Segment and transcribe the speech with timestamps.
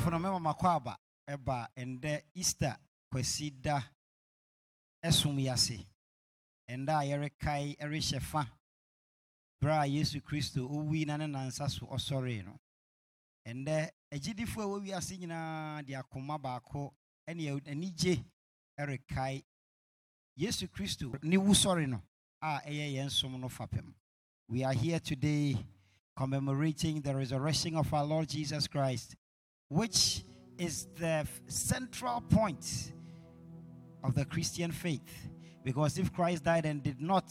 [0.00, 2.76] adɔfo no mɛma makɔ aba ɛba ɛndɛ easter
[3.10, 3.82] kwasi da
[5.04, 5.86] ɛsom yi ase
[6.68, 8.46] ɛnda a yɛrekae ɛrehyɛ fa.
[9.60, 12.58] Berɛ a yesu kristo ɔwui na ne nansa so ɔsɔree no.
[13.46, 16.94] Ɛndɛ agyidifoɔ a wɔwi ase nyinaa de akoma baako
[20.36, 22.02] yesu kristo ne wusɔre no
[22.40, 23.92] a ɛyɛ yɛn som no fapem.
[24.48, 25.56] We are here today
[26.16, 29.14] commemorating the resurrection of our lord jesus christ
[29.70, 30.24] which
[30.58, 32.92] is the central point
[34.04, 35.30] of the christian faith.
[35.64, 37.24] Because if christ died and did not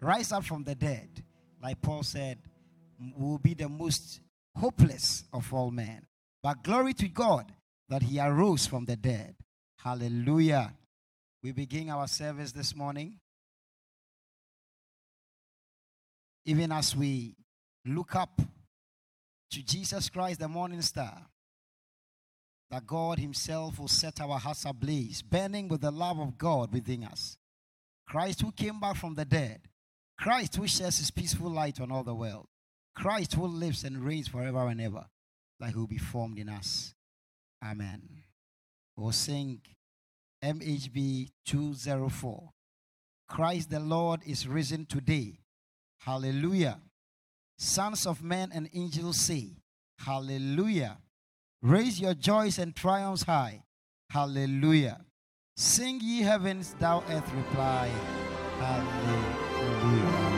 [0.00, 1.22] rise up from the dead
[1.62, 2.38] like paul said
[3.16, 4.20] will be the most
[4.56, 6.06] hopeless of all men.
[6.42, 7.52] But glory to god
[7.88, 9.34] that he arose from the dead.
[9.78, 10.74] Hallelujah.
[11.42, 13.18] We begin our service this morning.
[16.44, 17.34] Even as we
[17.84, 18.40] look up
[19.50, 21.26] to Jesus Christ, the morning star,
[22.70, 27.04] that God Himself will set our hearts ablaze, burning with the love of God within
[27.04, 27.36] us.
[28.06, 29.62] Christ who came back from the dead,
[30.18, 32.46] Christ who shares His peaceful light on all the world,
[32.94, 35.06] Christ who lives and reigns forever and ever,
[35.58, 36.94] that He will be formed in us.
[37.64, 38.02] Amen.
[38.96, 39.60] We'll sing
[40.42, 42.50] MHB 204.
[43.28, 45.40] Christ the Lord is risen today.
[46.00, 46.80] Hallelujah.
[47.58, 49.56] Sons of men and angels say,
[49.98, 50.98] Hallelujah.
[51.62, 53.64] Raise your joys and triumphs high.
[54.08, 55.04] Hallelujah.
[55.56, 57.90] Sing ye heavens, thou earth reply.
[58.58, 60.29] Hallelujah.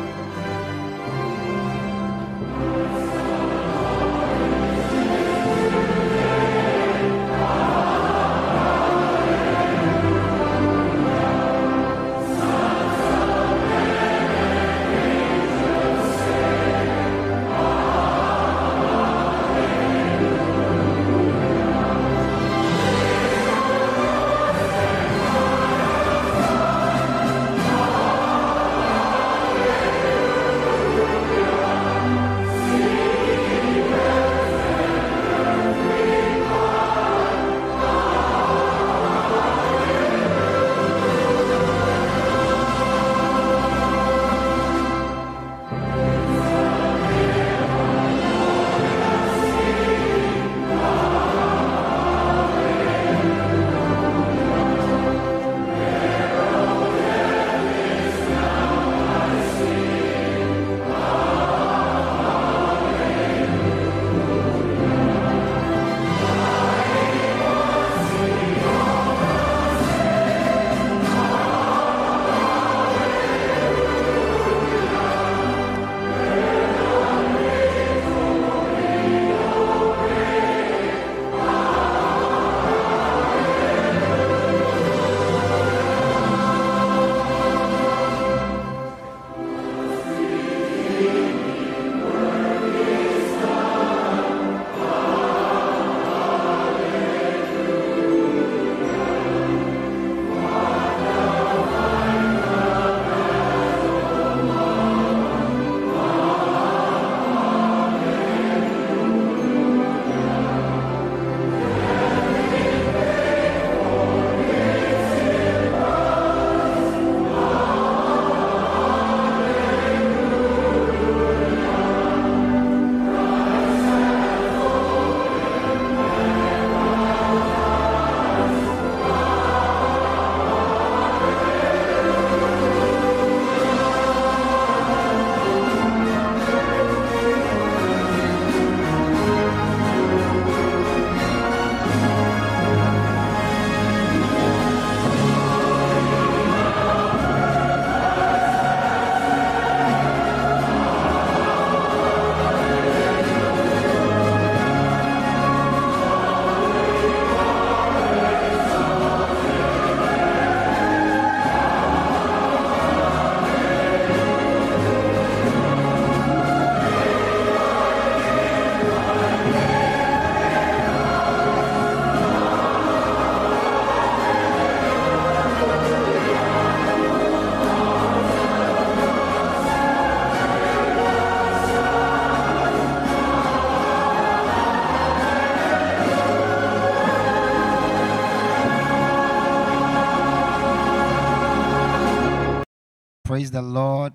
[193.53, 194.15] The Lord.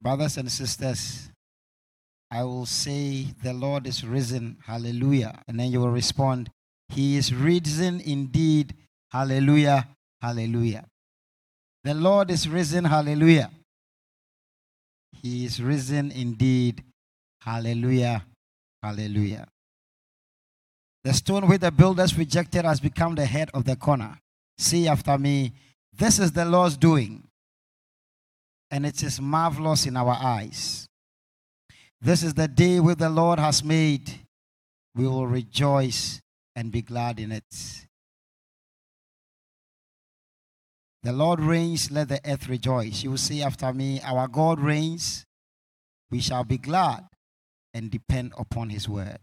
[0.00, 1.30] Brothers and sisters,
[2.30, 4.58] I will say, The Lord is risen.
[4.64, 5.42] Hallelujah.
[5.48, 6.50] And then you will respond,
[6.90, 8.74] He is risen indeed.
[9.10, 9.88] Hallelujah.
[10.20, 10.84] Hallelujah.
[11.82, 12.84] The Lord is risen.
[12.84, 13.50] Hallelujah.
[15.22, 16.84] He is risen indeed.
[17.40, 18.24] Hallelujah.
[18.82, 19.48] Hallelujah.
[21.04, 24.18] The stone which the builders rejected has become the head of the corner.
[24.58, 25.52] See after me.
[25.92, 27.24] This is the Lord's doing,
[28.70, 30.88] and it is marvelous in our eyes.
[32.00, 34.20] This is the day which the Lord has made.
[34.94, 36.20] We will rejoice
[36.54, 37.44] and be glad in it.
[41.02, 43.02] The Lord reigns, let the earth rejoice.
[43.02, 45.24] You will say after me, Our God reigns.
[46.10, 47.06] We shall be glad
[47.74, 49.20] and depend upon his word.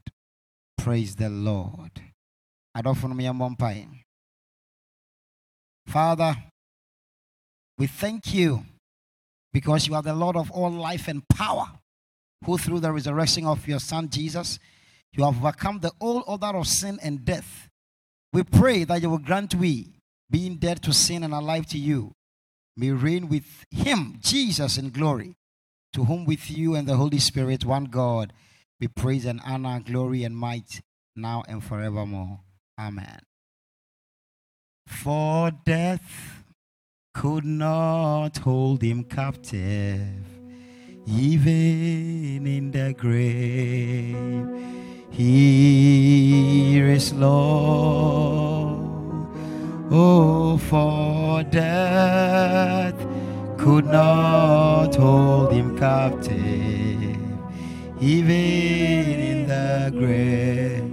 [0.77, 2.01] Praise the Lord.
[5.87, 6.35] Father,
[7.77, 8.63] we thank you
[9.53, 11.67] because you are the Lord of all life and power,
[12.45, 14.59] who through the resurrection of your Son Jesus,
[15.13, 17.69] you have overcome the old order of sin and death.
[18.33, 19.93] We pray that you will grant we,
[20.29, 22.11] being dead to sin and alive to you,
[22.75, 25.35] may reign with him, Jesus, in glory,
[25.93, 28.33] to whom with you and the Holy Spirit, one God,
[28.79, 30.81] be praise and honor, glory and might,
[31.15, 32.41] now and forevermore.
[32.77, 33.19] Amen.
[34.85, 36.43] For death
[37.13, 40.25] could not hold him captive,
[41.07, 44.47] even in the grave.
[45.11, 48.85] Here is Lord.
[49.91, 52.95] Oh, for death
[53.57, 57.17] could not hold him captive,
[58.01, 60.91] even in the grave.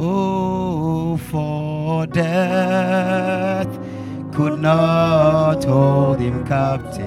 [0.00, 3.66] Oh, for death
[4.32, 7.04] could not hold him captive,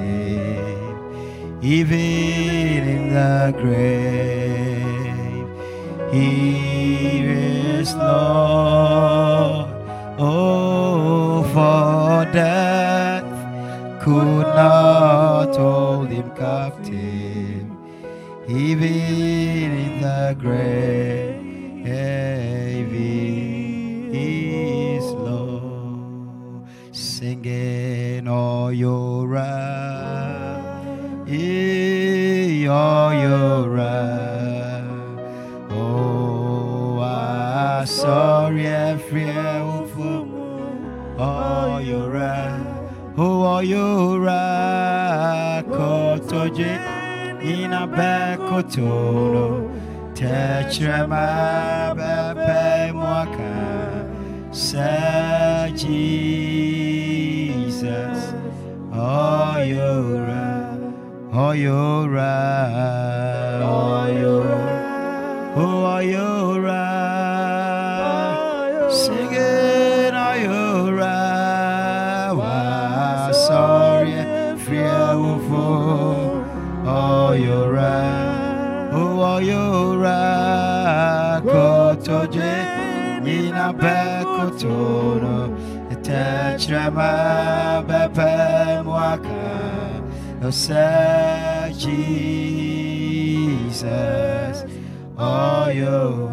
[1.62, 5.48] even in the grave.
[6.12, 9.70] He is Lord.
[10.20, 13.24] Oh, for death
[14.04, 17.66] could not hold him captive,
[18.50, 21.31] even in the grave.
[27.44, 28.72] Singing all
[33.14, 35.68] your right.
[35.72, 39.26] Oh, I sorry every
[39.94, 40.28] for
[41.18, 42.92] all your right.
[43.18, 45.64] Oh, all your right.
[45.68, 46.80] Kotoje
[47.44, 48.40] in a back
[51.96, 54.08] bepe mwaka.
[54.52, 56.51] Say Jesus.
[59.14, 60.80] Oh, you're right.
[61.34, 63.60] Oh, you're right.
[63.62, 65.54] Oh, you're right.
[65.58, 67.70] Oh, you're right.
[68.90, 70.14] Sing it.
[70.14, 72.32] Oh, you're right.
[72.32, 74.16] Why, sorry.
[74.60, 76.46] Fear will fall.
[76.86, 78.92] Oh, you're right.
[78.94, 81.42] Oh, you're right.
[81.44, 82.72] Kotoje.
[86.12, 87.91] Tetrama bepe
[90.44, 92.26] Oh, say Jesus.
[95.16, 96.32] Oh, you.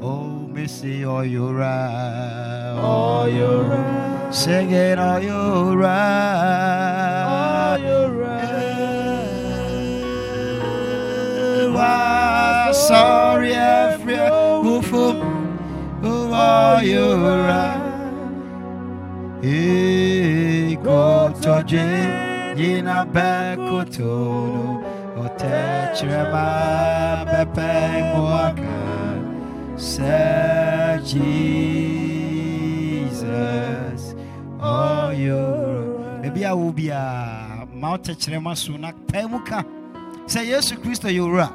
[0.00, 2.78] Oh, Missy, oh, you're right.
[2.80, 4.34] Oh, you're right.
[4.34, 7.26] Sing it, oh, you're right.
[7.28, 8.10] Oh, you're
[11.68, 12.74] right.
[12.74, 14.14] Sorry, every
[14.64, 14.90] woof.
[14.94, 17.76] Oh, you're right.
[19.42, 20.90] Ikotoje
[22.60, 24.84] yina bekotono
[25.24, 26.46] otechrema
[27.24, 28.80] bepe mwaka
[29.76, 30.98] say
[33.10, 34.14] Jesus
[34.60, 35.40] oh you
[36.22, 39.64] maybe I will be a mount techrema sunak pemuka
[40.26, 41.52] say Jesus Christ you are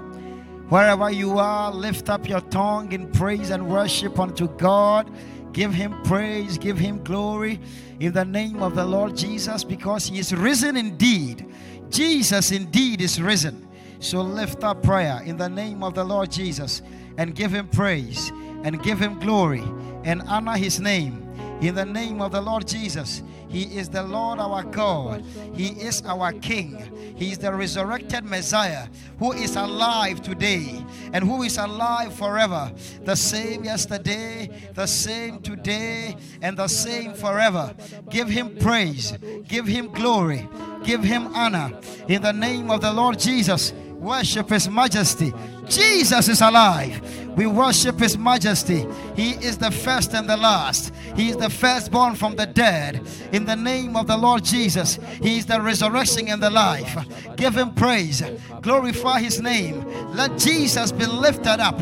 [0.69, 5.07] wherever you are lift up your tongue in praise and worship unto God
[5.55, 7.61] Give him praise, give him glory
[8.01, 11.45] in the name of the Lord Jesus because he is risen indeed.
[11.89, 13.65] Jesus indeed is risen.
[14.01, 16.81] So lift up prayer in the name of the Lord Jesus
[17.17, 18.33] and give him praise
[18.65, 19.63] and give him glory
[20.03, 21.25] and honor his name
[21.61, 23.23] in the name of the Lord Jesus.
[23.55, 25.23] He is the Lord our God.
[25.53, 27.15] He is our King.
[27.15, 32.69] He is the resurrected Messiah who is alive today and who is alive forever.
[33.05, 37.73] The same yesterday, the same today, and the same forever.
[38.09, 39.13] Give him praise,
[39.47, 40.49] give him glory,
[40.83, 43.71] give him honor in the name of the Lord Jesus.
[44.05, 45.33] Worship His majesty.
[45.67, 47.01] Jesus is alive.
[47.35, 48.85] We worship His majesty.
[49.15, 50.93] He is the first and the last.
[51.15, 53.01] He is the firstborn from the dead.
[53.31, 56.95] In the name of the Lord Jesus, He is the resurrection and the life.
[57.35, 58.21] Give Him praise.
[58.61, 59.83] Glorify His name.
[60.13, 61.79] Let Jesus be lifted up.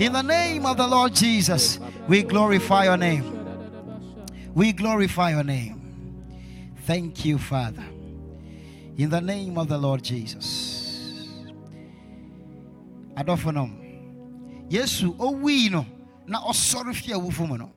[0.00, 1.78] In the name of the Lord Jesus,
[2.08, 3.24] we glorify Your name.
[4.54, 6.72] We glorify Your name.
[6.86, 7.84] Thank you, Father.
[8.96, 10.75] In the name of the Lord Jesus
[13.16, 13.70] adɔfo nom
[14.70, 15.86] yesu owui no
[16.26, 17.72] na ɔsɔre fi awufo mu no.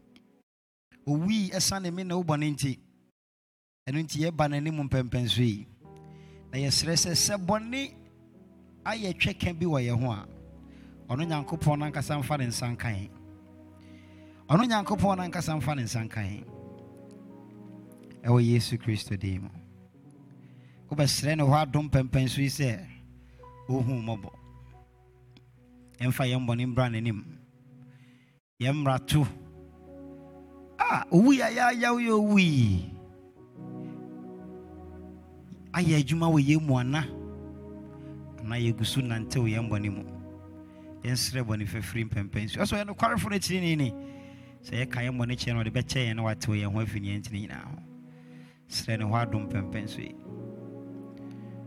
[1.07, 2.79] Owui ɛsane me na wobɔ ne nti
[3.87, 5.67] ɛno nti yɛba n'anim mpɛmpɛnso yi.
[6.51, 7.91] Na yɛsrɛ sɛ sɛ bɔne
[8.85, 10.27] ayɛ twɛka bi wɔ yɛn ho a
[11.09, 13.09] ɔno nyankopɔn nankasa mfa ne nsa nkan
[14.49, 16.43] ɔno nyankopɔn nankasa mfa ne nsa nkan
[18.23, 19.49] ɛwɔ yesu kristo din mu.
[20.89, 22.85] Wobɛsrɛ ne hɔ adom pɛmpɛnso yi sɛ
[23.69, 24.38] ɔhu mmɔbɔ
[25.99, 27.23] yɛmfa yɛn bɔne mbra n'anim.
[28.59, 29.27] Yɛn mmara to.
[30.79, 32.91] A owu yi a yɛayaw yɛ owu yi.
[35.73, 37.03] Ayɛ adwuma wɔ yɛn mu ana?
[38.39, 40.03] Anaa yɛgu so nantew yɛn bɔne mu.
[41.03, 42.61] Yɛnsrɛ bɔne fɛfiri mpɛmpɛn so.
[42.61, 43.93] Ɛsɛ yɛ nokwarefo no kyiri ni.
[44.63, 47.21] Sɛ yɛka yɛn bɔne kyerɛ no ɔde bɛkyɛ yɛn na watew yɛn ho afiri yɛn
[47.21, 47.77] ntini nyinaa ho.
[48.69, 50.15] Srɛ ne hɔ adom pɛmpɛn so yi.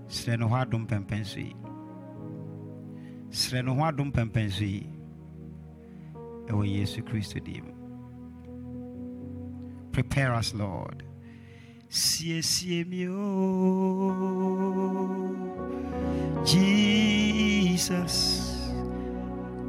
[0.09, 1.55] Srɛ ne hɔ adom pɛmpɛn so yi
[3.33, 4.87] srɛ no ho adom pɛmpɛn so yi
[6.49, 7.39] ɛwɔ yesu kristo
[9.93, 11.03] prepare us lord.
[11.91, 13.13] Siesie mi o
[16.45, 18.17] jesus.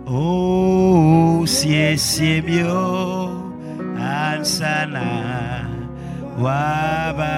[0.08, 3.52] Oh siesie mi o
[3.98, 5.08] ansana
[6.40, 7.34] waba.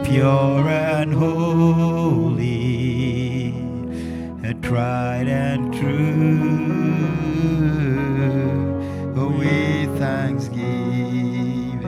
[0.03, 2.45] pure and holy,
[4.43, 6.73] and tried and true.
[9.17, 11.81] Oh, with thanksgiving,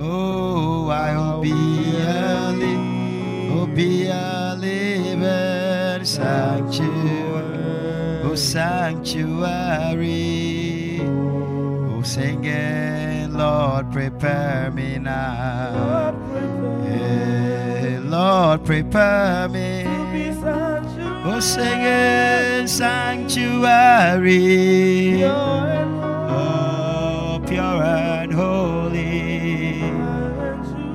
[0.00, 7.62] oh, I'll be a living, oh, be a living sanctuary,
[8.24, 9.83] oh, sanctuary,
[18.82, 19.84] prepare me.
[21.26, 23.54] Oh, singing sanctuary.
[25.24, 29.80] Oh, pure and holy.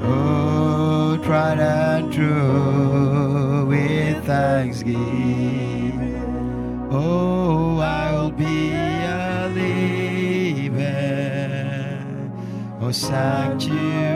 [0.04, 5.00] Oh, tried and true with thanksgiving.
[6.92, 10.82] Oh, I'll be a living.
[12.82, 14.09] Oh, sanctuary.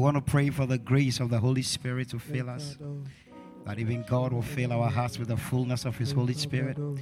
[0.00, 3.02] We want to pray for the grace of the Holy Spirit to fill us oh.
[3.66, 6.78] That even God will fill our hearts with the fullness of His Holy Spirit.
[6.80, 6.96] Oh.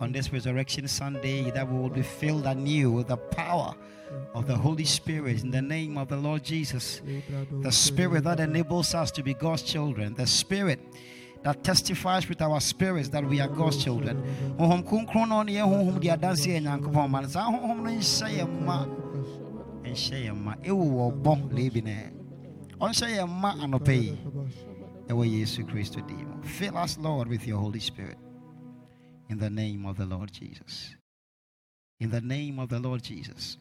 [0.00, 3.76] On this Resurrection Sunday, that we will be filled anew with the power
[4.34, 7.02] of the Holy Spirit in the name of the Lord Jesus.
[7.62, 10.14] The Spirit that enables us to be God's children.
[10.14, 10.80] The Spirit
[11.44, 14.24] that testifies with our spirits that we are God's children.
[14.58, 18.64] Honhom kronkron no ne honhom de adanse ya Nyankopɔn ma saa honhom no nhyɛ yɛn
[18.64, 18.86] ma
[19.84, 22.10] nhyɛ yɛn ma ɛwɔ wɔ bɔ lebi ne
[22.80, 24.18] ɔnhyɛ yɛn ma anɔpɛ yi
[25.08, 26.42] ɛwɔ Yesu Kristo din mu.
[26.42, 28.18] Fill us Lord with your Holy Spirit
[29.28, 30.96] in the name of the Lord Jesus.
[32.00, 33.58] In the name of the Lord Jesus.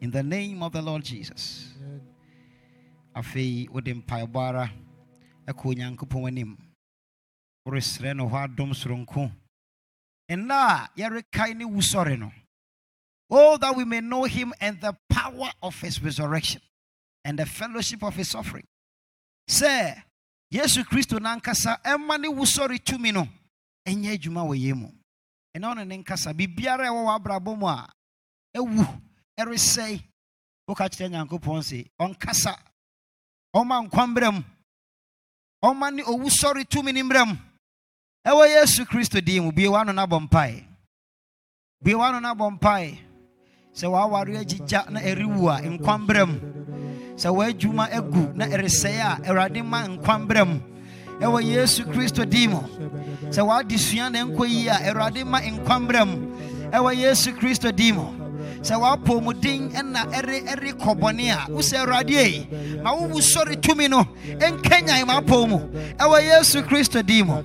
[0.00, 1.72] In the name of the Lord Jesus.
[3.16, 4.70] Afei wode mpaebɔ ara
[5.46, 6.56] ɛkɔ onyankopɔn anim
[7.66, 9.30] woresrɛ no hɔ adom soronko
[10.28, 12.30] nna a yɛrekae ne wusɔre no
[13.30, 16.60] oh that we may know him and the power of his resurrection
[17.24, 18.66] and the fellowship of his suffering
[19.48, 20.02] sɛ
[20.52, 23.26] yesu kristo nankasa ɛma ne wusɔre tumi no
[23.86, 24.88] ɛnyɛ adwuma wɔ yɛn mu.
[25.56, 27.88] Ɛna ɔno ne nkasa biribiara ɛwɔ w'abrabɔ mu a
[28.56, 28.84] ɛwu
[29.38, 30.02] ɛresɛe.
[30.68, 32.54] Woka kyerɛ nyankopɔn se ɔnkasa.
[33.54, 34.42] Ɔma nkwa mu.
[35.64, 37.36] Ɔma ne owu sɔre tumi ne mmerɛ mu.
[38.26, 40.64] Ɛwɔ yesu kristo din mu bie w'ano no abɔ mpae.
[41.82, 42.98] Bie w'ano no abɔ mpae.
[43.74, 45.62] Sɛ na ɛrewu a
[47.20, 50.58] sɛ w'adwuma agu na ɛresɛe a awurade ma nkwa mmerɛ mu.
[51.20, 52.60] Ɛwɔ yesu kristo din mu.
[53.30, 56.16] Sɛ w'adesua na nkɔ yi a awurade ma nkwa mmerɛ mu.
[56.72, 58.06] Ɛwɔ yesu kristo din mu
[58.62, 62.46] sɛ woapɔ mu din ɛna ɛre ɛre kɔbɔne a wosɛ awurade ei.
[62.82, 64.04] Ma wowu sɔre tumi no
[64.38, 65.58] ɛnkɛnyan maapɔ mu.
[65.98, 67.42] Ɛwɔ yesu kristo din mu.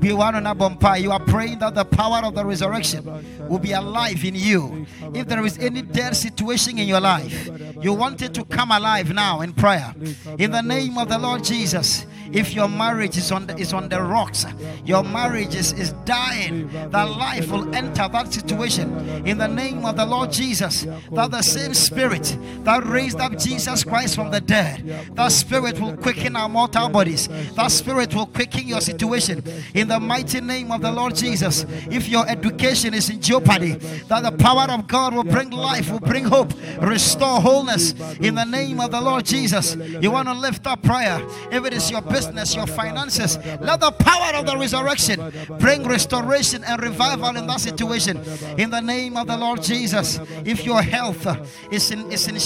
[0.00, 3.04] Bie wano na mpa you are praying that the power of the resurrection
[3.48, 4.86] will be alive in you.
[5.14, 7.48] If there is any dead situation in your life
[7.80, 9.94] you want it to come alive now in prayer.
[10.38, 13.88] In the name of the lord jesus if your marriage is on the, is on
[13.88, 14.44] the rocks
[14.84, 18.92] your marriage is, is dying that life will enter that situation.
[19.26, 23.38] In the name of the lord jesus Jesus, that the same spirit that raised up
[23.38, 28.26] Jesus Christ from the dead, that spirit will quicken our mortal bodies, that spirit will
[28.26, 29.42] quicken your situation
[29.74, 31.64] in the mighty name of the Lord Jesus.
[31.90, 33.74] If your education is in jeopardy,
[34.08, 38.44] that the power of God will bring life, will bring hope, restore wholeness in the
[38.44, 39.76] name of the Lord Jesus.
[40.00, 41.20] You want to lift up prayer.
[41.52, 46.64] If it is your business, your finances, let the power of the resurrection bring restoration
[46.64, 48.20] and revival in that situation
[48.58, 50.18] in the name of the Lord Jesus
[50.48, 52.36] if your health uh, is in, is in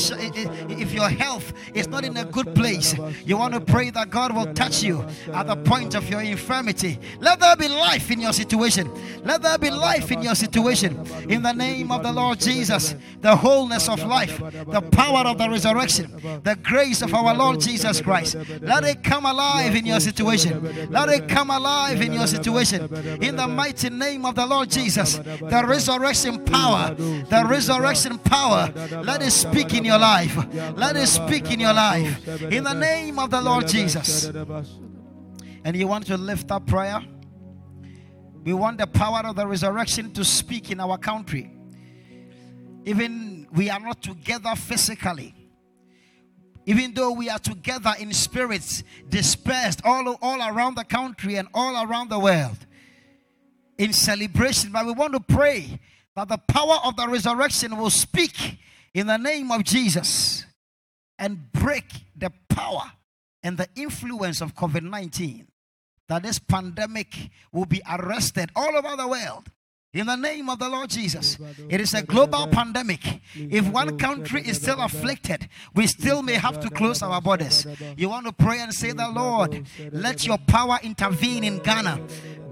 [0.70, 4.34] if your health is not in a good place, you want to pray that God
[4.34, 6.98] will touch you at the point of your infirmity.
[7.20, 8.90] Let there be life in your situation.
[9.24, 11.06] Let there be life in your situation.
[11.28, 15.48] In the name of the Lord Jesus, the wholeness of life, the power of the
[15.48, 16.10] resurrection,
[16.42, 18.36] the grace of our Lord Jesus Christ.
[18.60, 20.90] Let it come alive in your situation.
[20.90, 22.82] Let it come alive in your situation.
[23.22, 28.72] In the mighty name of the Lord Jesus, the resurrection power, the resurrection resurrection power,
[29.02, 30.36] let it speak in your life.
[30.76, 32.42] Let it speak in your life.
[32.42, 34.30] In the name of the Lord Jesus.
[35.64, 37.00] And you want to lift up prayer?
[38.44, 41.52] We want the power of the resurrection to speak in our country.
[42.84, 45.34] Even we are not together physically
[46.64, 51.84] even though we are together in spirits dispersed all, all around the country and all
[51.84, 52.56] around the world
[53.78, 55.80] in celebration but we want to pray
[56.16, 58.58] that the power of the resurrection will speak
[58.94, 60.44] in the name of Jesus
[61.18, 61.84] and break
[62.16, 62.92] the power
[63.42, 65.46] and the influence of COVID 19.
[66.08, 69.50] That this pandemic will be arrested all over the world.
[69.94, 71.36] In the name of the Lord Jesus,
[71.68, 73.20] it is a global pandemic.
[73.34, 77.66] If one country is still afflicted, we still may have to close our borders.
[77.98, 82.00] You want to pray and say, The Lord, let your power intervene in Ghana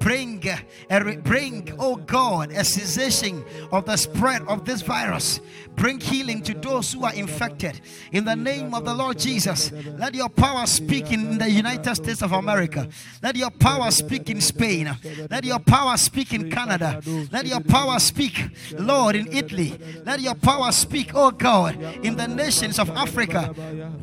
[0.01, 5.41] bring, uh, bring, oh God, a cessation of the spread of this virus.
[5.77, 7.81] Bring healing to those who are infected.
[8.13, 12.23] In the name of the Lord Jesus, let your power speak in the United States
[12.23, 12.89] of America.
[13.23, 14.91] Let your power speak in Spain.
[15.31, 17.01] Let your power speak in Canada.
[17.31, 19.79] Let your power speak, Lord, in Italy.
[20.05, 23.47] Let your power speak, oh God, in the nations of Africa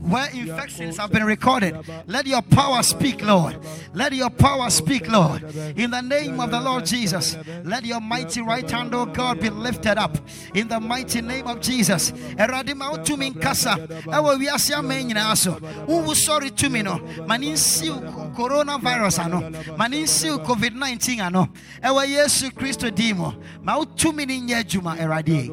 [0.02, 1.78] where infections have been recorded.
[2.08, 3.58] Let your power speak, Lord.
[3.94, 5.44] Let your power speak, Lord.
[5.76, 9.40] In in the name of the Lord Jesus, let your mighty right hand, O God,
[9.40, 10.18] be lifted up.
[10.54, 12.12] In the mighty name of Jesus.
[12.38, 13.78] Eradima utumi nkasa.
[14.14, 15.52] Ewa wiase ama nyinaa so.
[15.88, 17.00] Uwu sorry to me no.
[17.26, 17.96] Mani nsiw
[18.36, 19.52] coronavirus ano.
[19.78, 21.48] Mani nsiw COVID-19 ano.
[21.84, 23.34] Ewa Yesu Kristo dimo.
[23.64, 25.52] Ma utumi ni nye adwuma erade.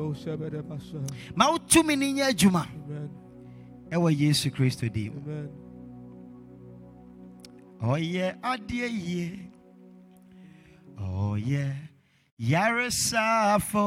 [1.36, 2.66] Ma utumi ni nye adwuma.
[3.90, 5.22] Ewa Yesu Kristo dimo.
[7.84, 9.53] ɔyɛ adeɛ yie
[10.98, 11.66] ɔyɛ
[12.38, 13.86] yaresafo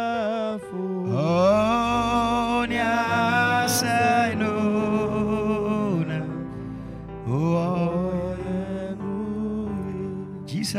[1.12, 2.93] Oh, nea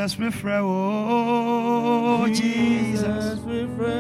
[0.01, 3.39] Jesus refrɛ oh Jesus.
[3.41, 3.93] We pray.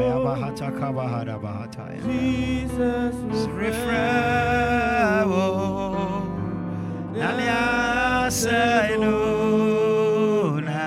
[0.00, 2.00] Ayabahata kabahada bahataya.
[2.00, 6.24] Jesus we refrɛ oh, oh.
[7.12, 10.80] na nea asɛ no na.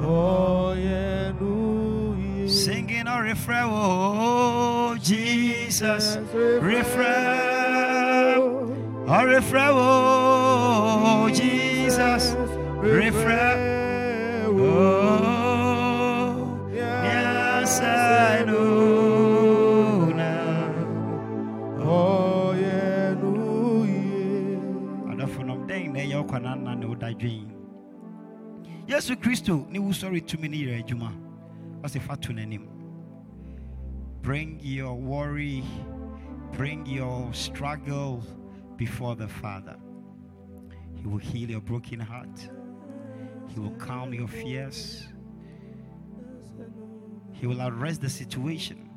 [0.00, 2.48] Ɔyɛ nu ye.
[2.48, 6.16] Singing or refrɛ oh Jesus.
[6.58, 7.18] Refrɛ
[9.06, 11.51] or refrɛ oh Jesus
[12.82, 13.44] refrɛ
[14.48, 15.30] oh
[16.72, 18.62] nea asɛ no
[20.18, 20.30] na
[21.78, 22.82] Ɔyɛ
[23.20, 23.32] nu
[23.84, 24.02] ye.
[25.10, 26.86] adɔfonom dɛn na ɛyɛ ɔkwana na ne
[28.88, 31.10] yesu kristo ne wo sɔre tumi ne yɛrɛ adwuma
[31.82, 32.66] ɔsɛ fa to n'anim
[34.22, 35.62] bring your worry
[36.52, 38.22] bring your struggle
[38.76, 39.76] before the father
[41.02, 42.48] he will heal your broken heart
[43.48, 45.08] he will calm your fears
[47.32, 48.88] he will arrest the situation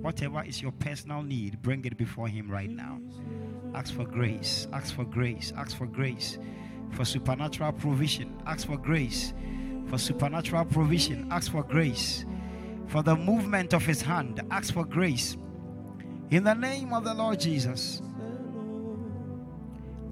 [0.00, 2.98] whatever is your personal need bring it before him right now
[3.74, 4.68] Ask for grace.
[4.72, 5.52] Ask for grace.
[5.56, 6.38] Ask for grace
[6.92, 8.40] for supernatural provision.
[8.46, 9.34] Ask for grace
[9.88, 11.26] for supernatural provision.
[11.32, 12.24] Ask for grace
[12.86, 14.40] for the movement of his hand.
[14.50, 15.36] Ask for grace.
[16.30, 18.00] In the name of the Lord Jesus,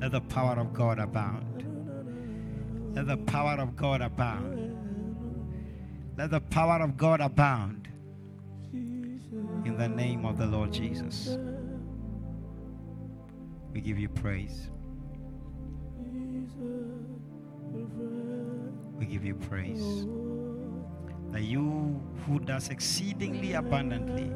[0.02, 1.64] let the power of God abound.
[2.92, 4.76] Let the power of God abound.
[6.18, 7.86] Let the power of God abound.
[8.72, 11.38] In the name of the Lord Jesus.
[13.72, 14.70] We give you praise.
[18.98, 20.04] We give you praise.
[21.30, 24.32] That you who does exceedingly abundantly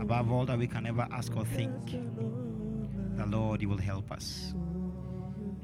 [0.00, 1.74] above all that we can ever ask or think,
[3.16, 4.54] the Lord, you will help us.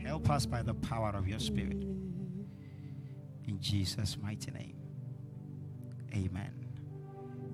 [0.05, 1.83] Help us by the power of your Spirit.
[3.47, 4.77] In Jesus' mighty name.
[6.15, 6.53] Amen.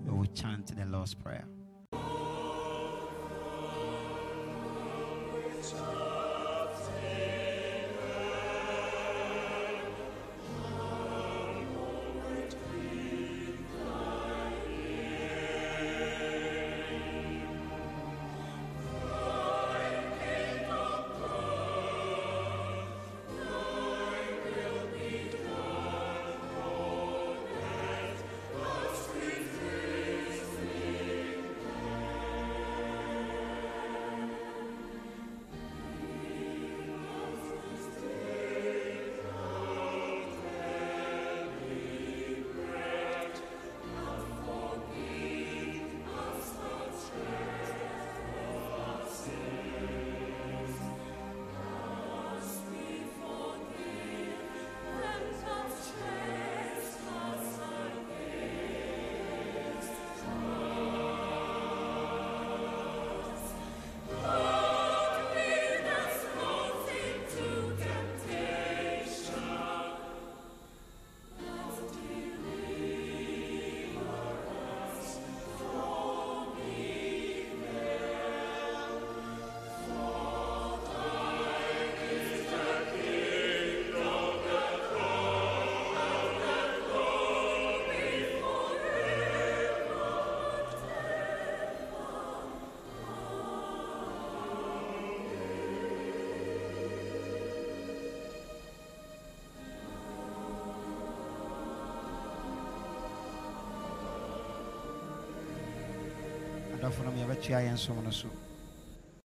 [0.05, 1.47] We will chant the Lord's Prayer.
[106.91, 108.29] Adɔfo no yɛbɛtua yɛn som so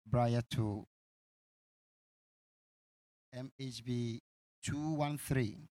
[0.07, 0.85] bra yɛto
[3.35, 4.21] mhb
[4.63, 5.69] 213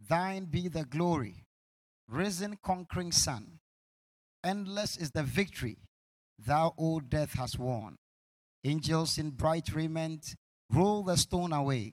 [0.00, 1.44] thine be the glory
[2.08, 3.58] risen conquering sun.
[4.44, 5.76] Endless is the victory
[6.38, 7.96] thou o death hast won.
[8.64, 10.34] Angels in bright raiment
[10.70, 11.92] roll the stone away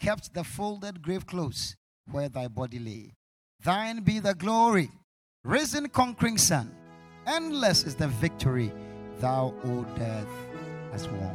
[0.00, 1.76] kept the folded grave close
[2.10, 3.14] where thy body lay.
[3.60, 4.90] Thine be the glory
[5.44, 6.83] risen conquering sun
[7.26, 8.70] Endless is the victory
[9.18, 10.26] thou, O death,
[10.92, 11.34] hast won.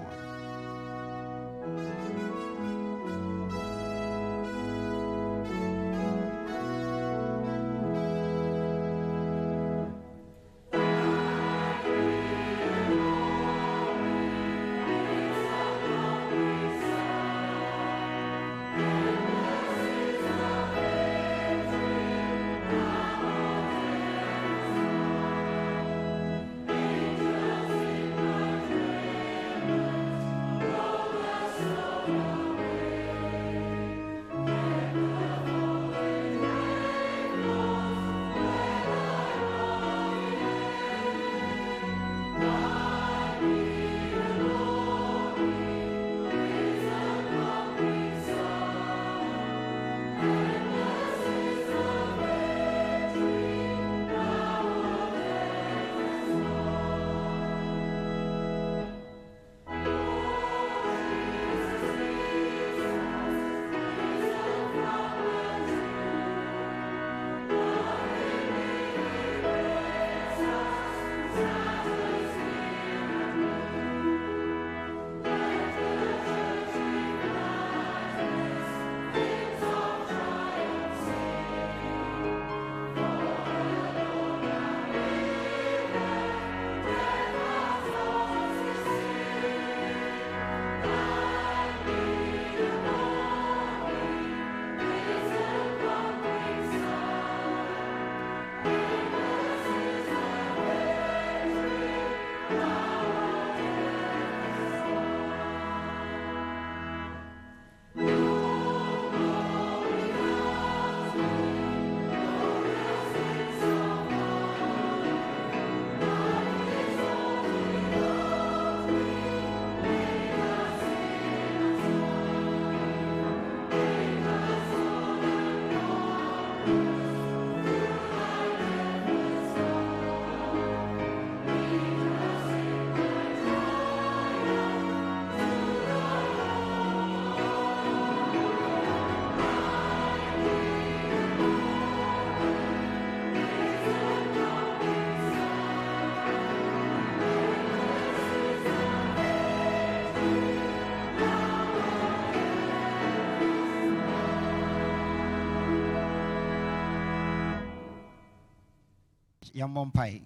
[159.57, 160.17] Yɛmmɔ mpae.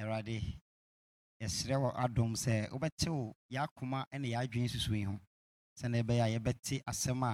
[0.00, 0.36] Awurade
[1.40, 5.14] yɛsrɛ wɔ adom sɛ wobɛte wo yɛakoma ne yɛadwene susu ho
[5.78, 7.32] sɛne ɛbɛyɛ a yɛbɛte asɛm a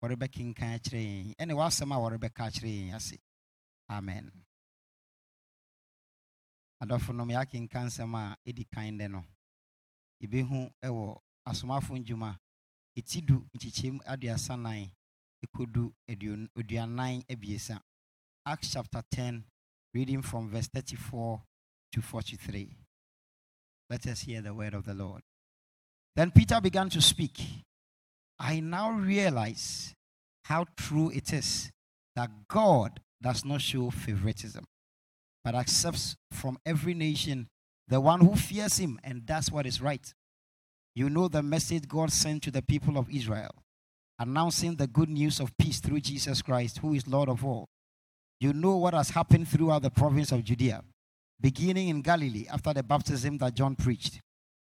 [0.00, 3.16] wɔrebɛkenkan akyerɛ yɛn ɛne w'asɛm a wɔrebɛka akyerɛ yɛn ase.
[3.90, 4.30] Amen.
[6.82, 9.24] Adɔfo yɛakenka nsɛm a ɛdi kan dɛ no.
[10.22, 12.38] Yɛbɛhu ɛwɔ asomafo ndwuma
[12.98, 14.90] ɛti du nkyekyɛm aduasa nan
[15.44, 15.92] ɛkɔdu
[16.56, 17.82] aduanan abiesa.
[18.46, 19.44] Acts chapter 10
[19.98, 21.42] reading from verse 34
[21.92, 22.68] to 43
[23.90, 25.22] let us hear the word of the lord.
[26.14, 27.40] Then peter began to speak.
[28.38, 29.92] I now realize
[30.44, 31.72] how true it is
[32.14, 34.64] that god does not show favoritism
[35.42, 37.48] but accepts from every nation
[37.88, 40.14] the one who fears him and does what is right.
[40.94, 43.50] You know the message God sent to the people of Israel,
[44.20, 47.66] announcing the good news of peace through Jesus Christ, who is Lord of all.
[48.40, 50.84] You know what has happened throughout the province of Judea,
[51.40, 54.20] beginning in Galilee after the baptism that John preached,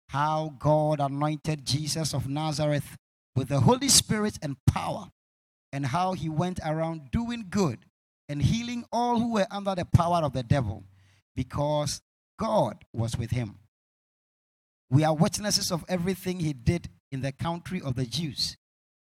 [0.08, 2.96] how God anointed Jesus of Nazareth
[3.34, 5.10] with the Holy Spirit and power,
[5.72, 7.80] and how he went around doing good
[8.28, 10.84] and healing all who were under the power of the devil,
[11.34, 12.00] because
[12.38, 13.58] God was with him.
[14.90, 18.56] We are witnesses of everything he did in the country of the Jews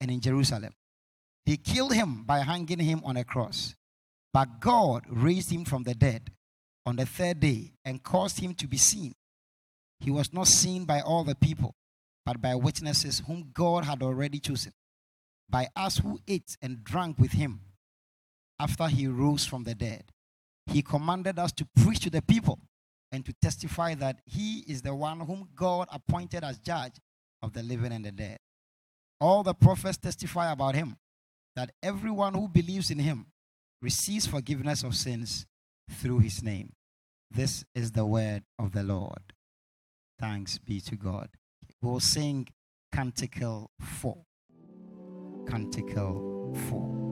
[0.00, 0.72] and in Jerusalem.
[1.44, 3.74] They killed him by hanging him on a cross.
[4.36, 6.30] But God raised him from the dead
[6.84, 9.14] on the third day and caused him to be seen.
[9.98, 11.74] He was not seen by all the people,
[12.26, 14.74] but by witnesses whom God had already chosen,
[15.48, 17.62] by us who ate and drank with him
[18.60, 20.04] after he rose from the dead.
[20.66, 22.58] He commanded us to preach to the people
[23.10, 26.96] and to testify that he is the one whom God appointed as judge
[27.40, 28.36] of the living and the dead.
[29.18, 30.98] All the prophets testify about him
[31.54, 33.28] that everyone who believes in him
[33.82, 35.46] receives forgiveness of sins
[35.90, 36.72] through his name.
[37.30, 39.32] This is the word of the Lord.
[40.18, 41.28] Thanks be to God.
[41.82, 42.48] We'll sing
[42.92, 44.16] Canticle 4.
[45.48, 47.05] Canticle 4.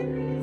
[0.00, 0.39] The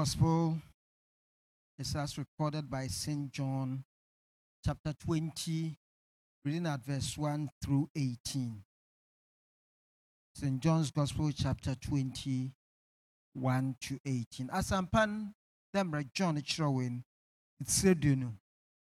[0.00, 0.56] gospel
[1.78, 3.30] is as recorded by St.
[3.30, 3.84] John,
[4.64, 5.76] chapter 20,
[6.42, 8.62] reading at verse 1 through 18.
[10.34, 10.58] St.
[10.58, 12.50] John's Gospel, chapter 20,
[13.34, 14.48] 1 to 18.
[14.48, 15.34] Asampan,
[15.76, 17.02] Demra John Chirowin,
[17.60, 18.32] it's Sedunu.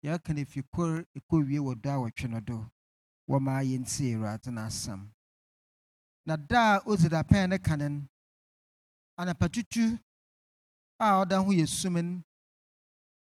[0.05, 2.69] Yakan if you could, it could be what Dawa Chinodo,
[3.31, 5.11] Wama Yin Sira, and Assam.
[6.27, 8.07] Na da ozida pen canon,
[9.17, 9.99] and a patutu
[10.99, 12.23] a ɔda ho yɛ sumin.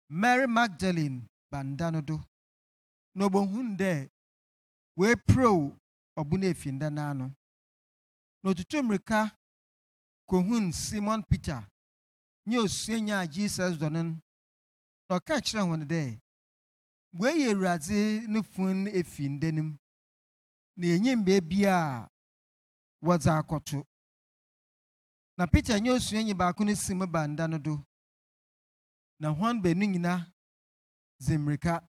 [0.10, 2.22] Mary magdalene banda no do
[3.16, 4.10] na obohun dɛ
[4.98, 5.76] weepirew
[6.20, 7.26] ɔbo no efi nda n'ano.
[8.44, 9.20] Na otutu mmirika
[10.30, 11.66] kohun simon peter
[12.46, 16.20] nye osuanya a jesus dɔ no na ɔka kyerɛ wɔn dɛ
[17.20, 19.78] yɛ awurade ne fun efi nda nim
[20.78, 22.08] na enyim beebi a
[23.04, 23.84] wɔdze akɔto.
[25.38, 27.84] Na peter nye osuanyi baako no si mu banda no do.
[29.20, 30.26] Na hɔn baanu nyinaa
[31.20, 31.88] dze mmirika.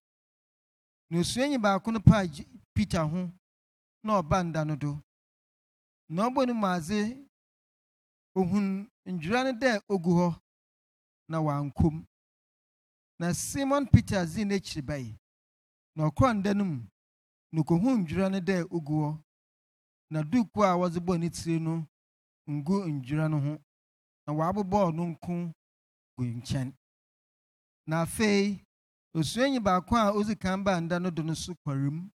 [1.11, 2.24] Na osuanyi baako no paa
[2.74, 3.30] peter ho
[4.05, 5.03] na ɔba nda no do.
[6.09, 6.99] Na ɔbɔ ne mu adze
[8.38, 8.66] ohun
[9.07, 10.40] ndwira no dɛ ogu hɔ
[11.28, 12.07] na wankom.
[13.18, 15.16] Na simon peter dii n'ekyir bae
[15.97, 16.78] na ɔkɔɔ nda no mu
[17.53, 19.22] na okohuu ndwira no dɛ ogu hɔ.
[20.11, 21.86] Na duukuu a wɔdze bɔɔ ne tsir no
[22.51, 23.53] ngu ndwira no ho
[24.26, 25.32] na wɔabobɔɔ no nko
[26.16, 26.68] gu nkyɛn.
[27.86, 28.61] Na afei
[29.16, 32.11] osuanyi baako a odzi kan baa nda no do no so kɔrem.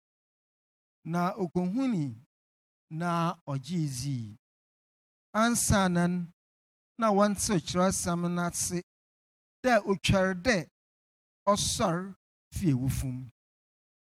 [1.05, 2.15] Na okohuni
[2.89, 4.38] na ɔgyee dzii
[5.34, 6.34] ansa nan
[6.99, 8.82] na wɔntew kyerɛwsɛm no ase
[9.63, 10.67] dɛ otwar dɛ
[11.47, 12.15] ɔsɔr
[12.51, 13.30] fi awufo mu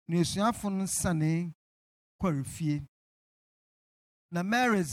[0.07, 1.51] na esuafo no sanee
[2.21, 2.85] kɔr fie.
[4.31, 4.83] Na mary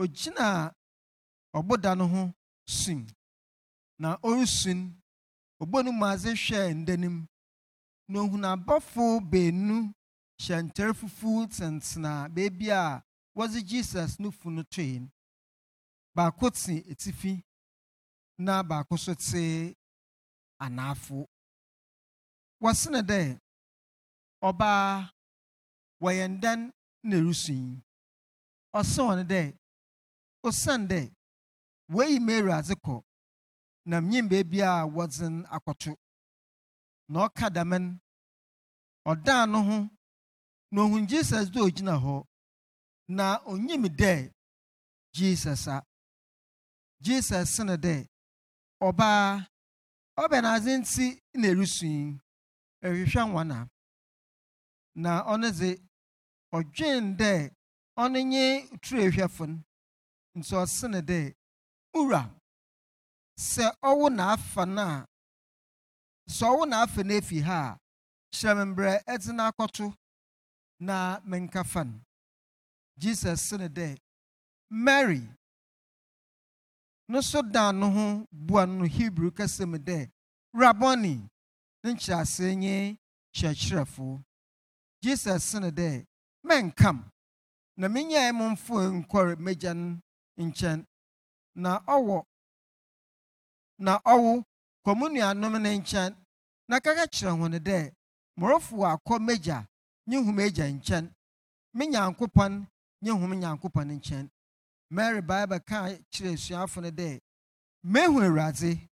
[0.00, 0.74] ogyina
[1.58, 2.22] ɔboda no ho
[2.66, 3.06] sum
[3.98, 4.80] na ɔresun
[5.62, 7.26] ɔbɔ no mu adze hwɛɛ nda nim
[8.08, 9.76] na ohun abɔfo beenu
[10.42, 13.02] hyɛ ntar fufuw tsentsena beebi a
[13.36, 15.08] wɔdze jesus no fu no toe
[16.16, 17.42] baako te atifi
[18.38, 19.76] na baako nso te
[20.64, 21.26] anaafo.
[22.62, 23.20] Wɔsene dɛ
[24.48, 25.10] ɔbaa
[26.02, 26.60] wɔyɛ ndɛn
[27.08, 27.82] na erusu yi
[28.74, 29.40] wɔn dɛ
[30.46, 31.00] osiane dɛ
[31.94, 32.74] wɔyi mary adze
[33.88, 35.26] na mnyim beebi a wɔdze
[35.56, 35.92] akɔto
[37.12, 37.98] na ɔka dɛm no
[39.10, 39.42] ɔdaa
[40.72, 42.24] na ohun jesus dɛ ogyina hɔ
[43.08, 44.32] na onyim dɛ
[45.14, 45.82] jesus a.
[47.02, 47.94] Jesus sene dɛ
[48.88, 49.46] ɔbaa
[50.22, 51.06] ɔbɛn adze nti
[51.40, 52.18] na erusu yi
[52.84, 53.58] ɛhwehwɛ nwana
[55.02, 55.70] na ɔno dze
[56.56, 57.32] ɔdwen dɛ
[58.02, 58.44] ɔno nye
[58.82, 59.58] turehwɛfo no
[60.38, 61.18] nti ɔsene dɛ
[61.94, 62.22] wura
[63.50, 65.06] sɛ ɔwo n'afa no a
[66.36, 67.78] sɛ ɔwo n'afa no efi ha a
[68.34, 69.94] kyerɛ me ɛdze no akɔto
[70.80, 72.00] na menkafa no.
[72.98, 73.96] Jesus sene dɛ
[74.70, 75.22] mary
[77.08, 80.10] no dan no ho bua no hebrew kasa mu dɛ
[80.54, 81.28] rabɔni
[81.84, 82.96] ne nkyerɛase nye
[83.34, 84.22] kyerɛkyerɛfo.
[85.02, 86.04] Jesus sene dɛ
[86.46, 87.04] mɛnkam
[87.76, 90.00] na menyae mo nkɔre m'agya no
[90.38, 90.86] nkyɛn.
[91.54, 92.24] Na ɔwɔ
[93.78, 94.44] na ɔwo
[94.84, 96.16] kɔ no nkyɛn
[96.68, 97.92] na kaka kyerɛ wɔn dɛ
[98.38, 99.66] morofo akɔ m'agya
[100.06, 101.12] nye hu m'agya nkyɛn.
[101.74, 102.66] Me nyankopɔn
[103.02, 104.30] nye hu me nyankopɔn nkyɛn.
[104.90, 107.20] Mary baa bɛka kyerɛ asuafo no dɛ
[107.84, 108.88] mehu awurade.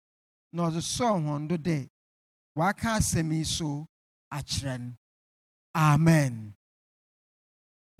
[0.53, 1.89] Na ɔde sɔɔ wɔn do dɛ
[2.55, 3.87] waka asɛm yi so
[4.33, 4.97] akyerɛ no.
[5.75, 6.55] Amen.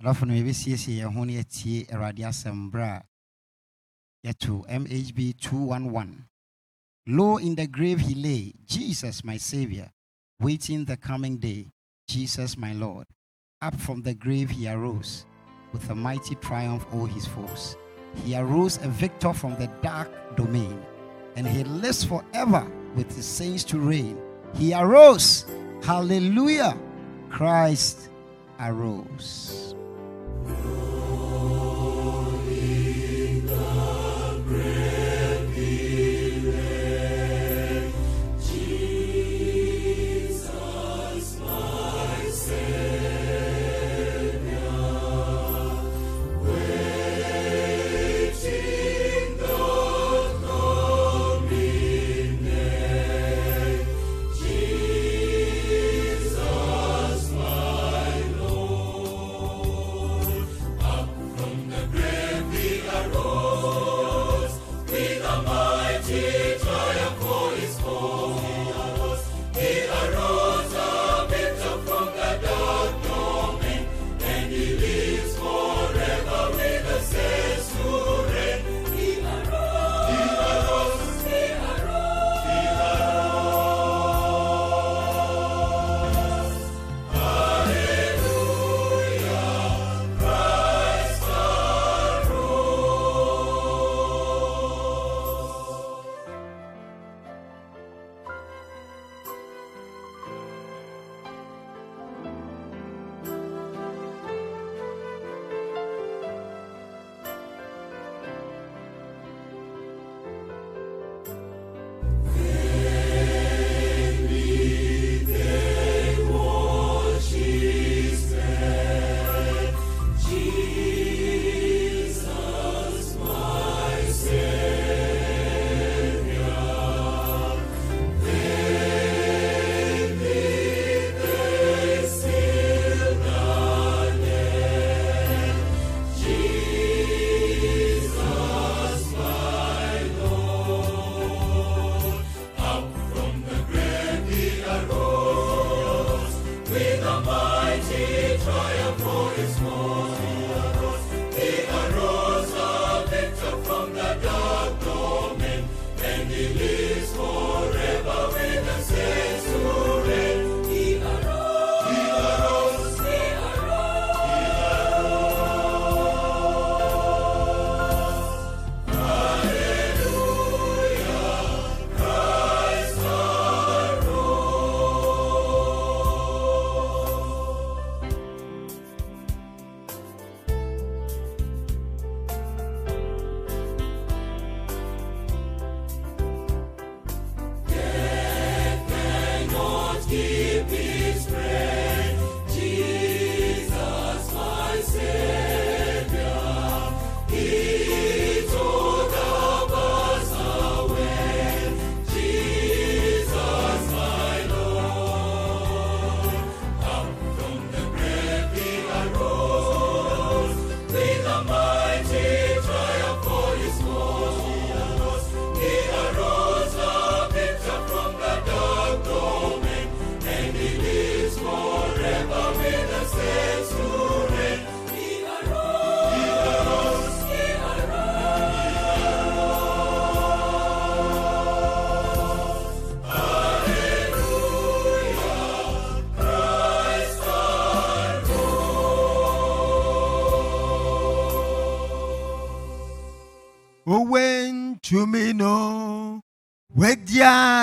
[0.01, 3.03] Adɔfo no yɛbɛsiesie yɛn ho ne yɛtie awurade asɛm berɛ
[4.27, 6.25] Eh, yɛto mhb 211
[7.07, 9.89] lo in the grave he lay jesus my savior
[10.41, 11.67] waiting the coming day
[12.07, 13.05] jesus my lord.
[13.61, 15.25] Up from the grave he arose
[15.71, 17.77] with a mighty triumph o'er his foes.
[18.23, 20.79] He arose a victor from the dark domain
[21.35, 24.17] and he lives forever with his saints to reign.
[24.55, 25.45] He arose.
[25.83, 26.77] Hallelujah.
[27.29, 28.09] Christ
[28.59, 29.75] arose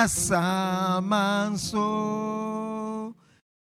[0.04, 1.88] wedi asama nso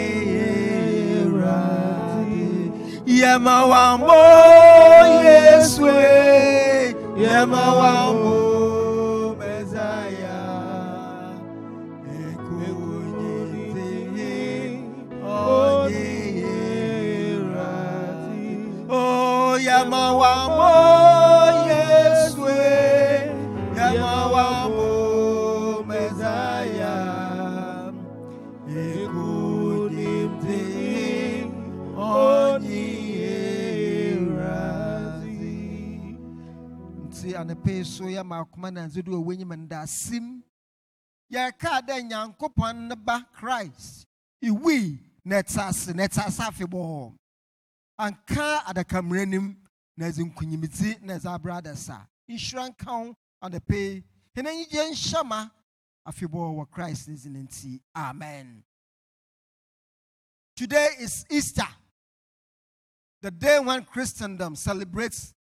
[3.06, 4.14] Yemawambo
[5.24, 5.55] yeswe
[7.36, 8.25] yemawambo mesaya
[37.96, 40.42] so yɛ maakoma nanso de ɔwɔ enyim ndaasim
[41.32, 42.92] yɛka dɛ nyankopɔn
[43.32, 44.06] christ
[45.24, 45.58] na ɛte
[46.28, 46.42] ase
[47.98, 49.56] anka adakammerɛ nim
[49.96, 52.06] na ɛdze nkunyimdzi na ɛdze abra adasa.
[52.28, 55.48] Nhyira nka wo anapa yi hene anyigye nhyɛ ma
[56.70, 58.62] christ ne amen.
[60.54, 61.68] Today is easter
[63.22, 65.32] the day when christendom celebrates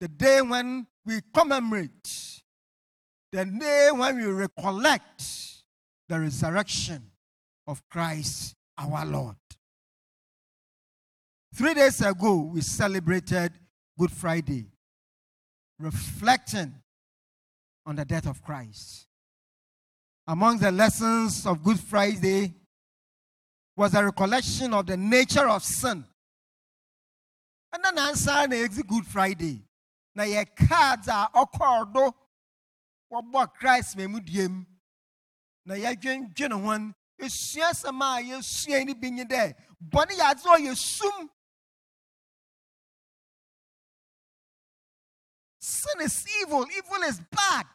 [0.00, 2.42] the day when we commemorate,
[3.32, 5.24] the day when we recollect
[6.08, 7.10] the resurrection
[7.66, 9.36] of Christ our Lord.
[11.54, 13.52] Three days ago, we celebrated
[13.98, 14.66] Good Friday,
[15.78, 16.74] reflecting
[17.84, 19.06] on the death of Christ.
[20.26, 22.54] Among the lessons of Good Friday
[23.76, 26.04] was a recollection of the nature of sin.
[27.72, 29.62] And then answer the Good Friday
[30.18, 32.14] na yɛ cards a ɔkɔɔ do.
[33.12, 34.66] Wɔbɔ christ ma mu diem.
[35.64, 40.76] Na yɛdwendwene ho n esua asɛm a yɛsua no bi nye dɛ bɔne yɛ a
[40.76, 41.30] sum.
[45.60, 47.66] Sin is evil evil is bad.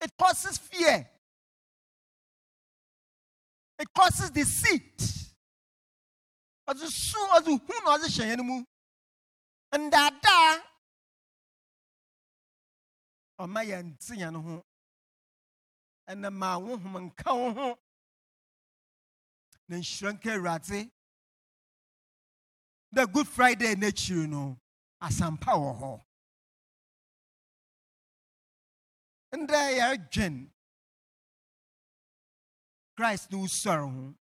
[0.00, 1.06] It causes fear.
[3.78, 4.96] It causes deceit.
[6.66, 8.77] Ɔdze su ɔdze hu na ɔdze
[9.76, 10.64] ndaadaa
[13.42, 14.64] ɔma yɛn nte yɛn ho.
[16.10, 17.68] Ɛna ma wohom nka wo ho.
[19.68, 20.90] Na nhyira nka awurade.
[22.94, 24.58] Dɛ good friday n'akyiri no
[25.06, 25.92] asampa wɔ hɔ.
[29.40, 30.50] Ndɛ yɛredwen.
[32.96, 34.14] Christ ne wosɔre ho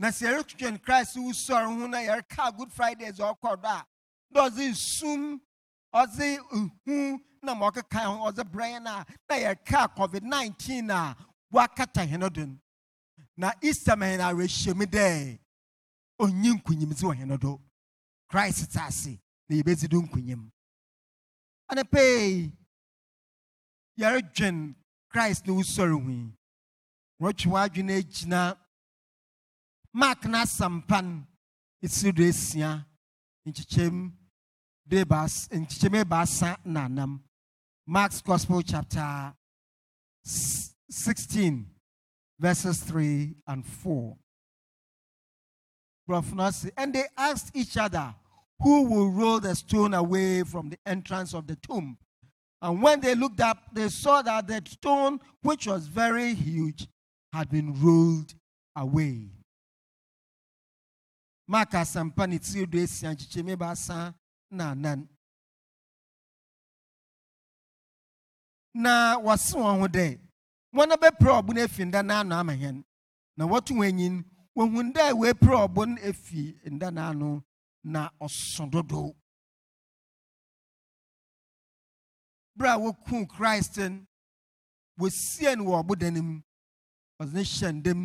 [0.00, 3.86] na sɛ yɛretwɛn christ wosɔre ho na yɛreka good friday dze ɔkɔ do a
[4.30, 5.40] na ɔdze sum
[5.94, 6.38] ɔdze
[6.86, 11.16] hu na ma ɔkeka ho ɔdze brɛ yɛn a na yɛreka covid 19 a
[11.52, 12.58] wakata hɛn do no.
[13.36, 15.38] Na easter ma hɛn awerɛhyɛ mu dɛ
[16.18, 17.60] ɔnyi nkunyimdze wɔ hɛn do.
[18.30, 19.18] Christ te ase
[19.50, 20.50] na yɛbɛdzi do nkunyim.
[21.70, 22.52] Anapa yi
[23.98, 24.74] yɛredwen
[25.10, 26.32] christ ne wosɔre ho yi
[27.20, 28.56] wɔtwe w'adwene agyina
[29.92, 31.26] mark n'asampa no
[31.82, 32.84] esi do esia
[33.46, 34.12] nkyekyɛm
[34.86, 37.22] de baas nkyekyɛm ebaasa na anam
[37.86, 39.34] mark's gospel chapter
[40.24, 41.66] sixteen
[42.38, 44.16] verses three and four.
[46.06, 48.14] Brother and they asked each other
[48.60, 51.96] who will roll the stone away from the entrance of the tomb.
[52.60, 56.88] And when they looked up, they saw that the stone, which was very huge,
[57.32, 58.34] had been rolled
[58.76, 59.30] away.
[61.50, 63.96] Mark asampa ne tiri do esia nkyekyɛmu baasa
[64.56, 65.00] na anan.
[68.82, 68.92] Na
[69.24, 70.06] wɔse wɔn ho dɛ,
[70.74, 72.76] wɔn bɛpere ɔbo no afi nda n'ano ama hɛn.
[73.36, 74.14] Na wɔto wɔn anyin,
[74.56, 76.42] wɔhu dɛ wɔapere ɔbo no afi
[76.72, 77.28] nda n'ano
[77.92, 79.02] na ɔso dodo.
[82.56, 83.88] Bere a wɔkuu Christ no,
[84.98, 86.42] no wɔ ɔboda no mu.
[87.20, 88.00] Wɔdze no hyɛ ndam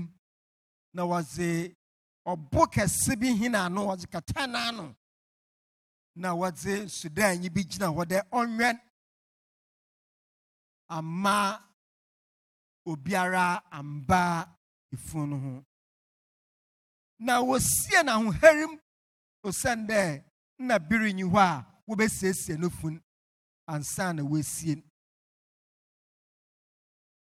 [0.94, 1.76] na wɔdze
[2.32, 4.96] ɔbo kɛse bi hina ano wɔdze kata n'ano.
[6.16, 8.78] Na wɔdze sudanyi bi gyina hɔ dɛ ɔnwɛn
[10.90, 11.38] ama
[12.88, 14.22] obiara amba
[14.94, 15.66] efunu no ho.
[17.20, 18.80] Na wosie n'ahoharim
[19.44, 20.24] osiane dɛ
[20.60, 23.02] na bere nyi hɔ a wobɛsiesie no fun
[23.68, 24.84] ansa na woesie no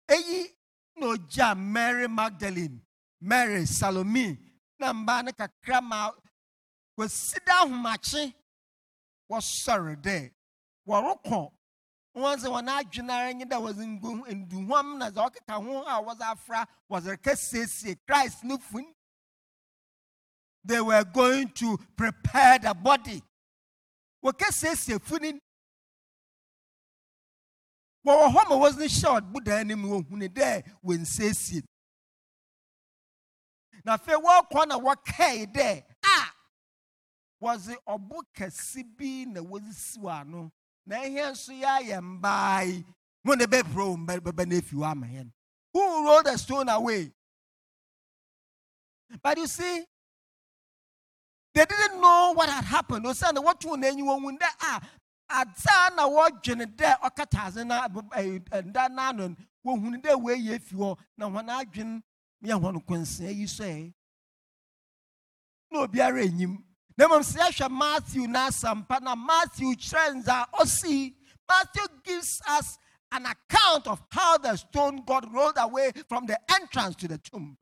[0.09, 0.46] eyi
[0.96, 2.80] na ogya mary magdalene
[3.20, 4.38] mary salome
[4.83, 6.11] na mbaa no kakra ma
[6.99, 8.35] wɔsi da ahomakye
[9.30, 10.33] wɔsɔre dɛ
[10.89, 11.53] wɔrekɔ
[12.16, 16.03] wɔn sɛ wɔn adwene ara nye dɛ wɔdze ngu- nduhwam na dza ɔkeka ho a
[16.03, 18.95] wɔdze afra wɔdze reka siesie christ fun.
[20.64, 23.22] They were going to prepare the body.
[24.24, 25.39] Wɔka siesie funi
[28.07, 31.62] wɔwɔ hɔ ma wɔdze hyɛ ɔbodan anim wɔhunu dɛ wɔnsiesie
[33.85, 36.33] na afei wɔrekɔ na wɔkae dɛ a
[37.43, 40.53] wɔdze ɔbo kɛse bi na wɔdze si wɔ ano
[40.87, 42.85] na ɛhɛ nso yɛ ayɛ mbaa yi
[43.24, 45.33] mo na ɛbɛpro wo bɛbɛ no afi ama yɛn
[45.72, 47.11] who rolled the stone away?
[49.22, 49.85] But you see
[51.55, 53.05] they didn't know what had happened.
[53.05, 54.83] Ɔsɛ na wɔtoo n'anyi wɔn hu dɛ a
[55.45, 57.87] adza na wɔdwene dɛ ɔkata adze na
[58.61, 62.03] nda n'ano no wɔhunu dɛ wɔayi afi hɔ na wɔn adwene
[62.43, 63.93] yɛ wɔn kɔnsia yi so ɛ
[65.70, 66.62] na obiara enyim.
[66.97, 71.14] Na mmom sɛ yɛhwɛ matthew n'asɛmpa na matthew kyerɛ ndza ɔsi
[71.49, 72.78] matthew gives us
[73.12, 77.57] an account of how the stone got rolled away from the entrance to the tomb.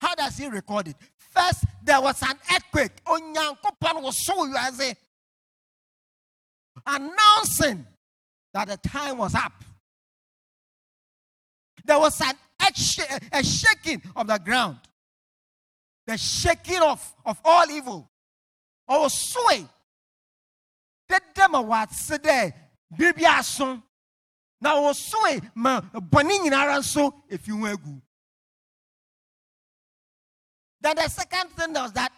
[0.00, 0.96] How does he record it?
[1.16, 3.04] First there was an earthquake.
[3.04, 4.96] Onyankopɔn wosow wiase
[6.86, 7.86] announcing
[8.54, 9.64] that the time was up
[11.90, 12.34] there was an
[13.32, 14.78] a shaking of the ground
[16.06, 18.10] the shaking off of all evil.
[18.88, 19.66] I Or sway.
[21.08, 22.54] The demo said there,
[22.96, 23.82] baby aso.
[24.60, 28.02] Now was sway ma boni in so if you were good.
[30.80, 32.12] Then the second thing was that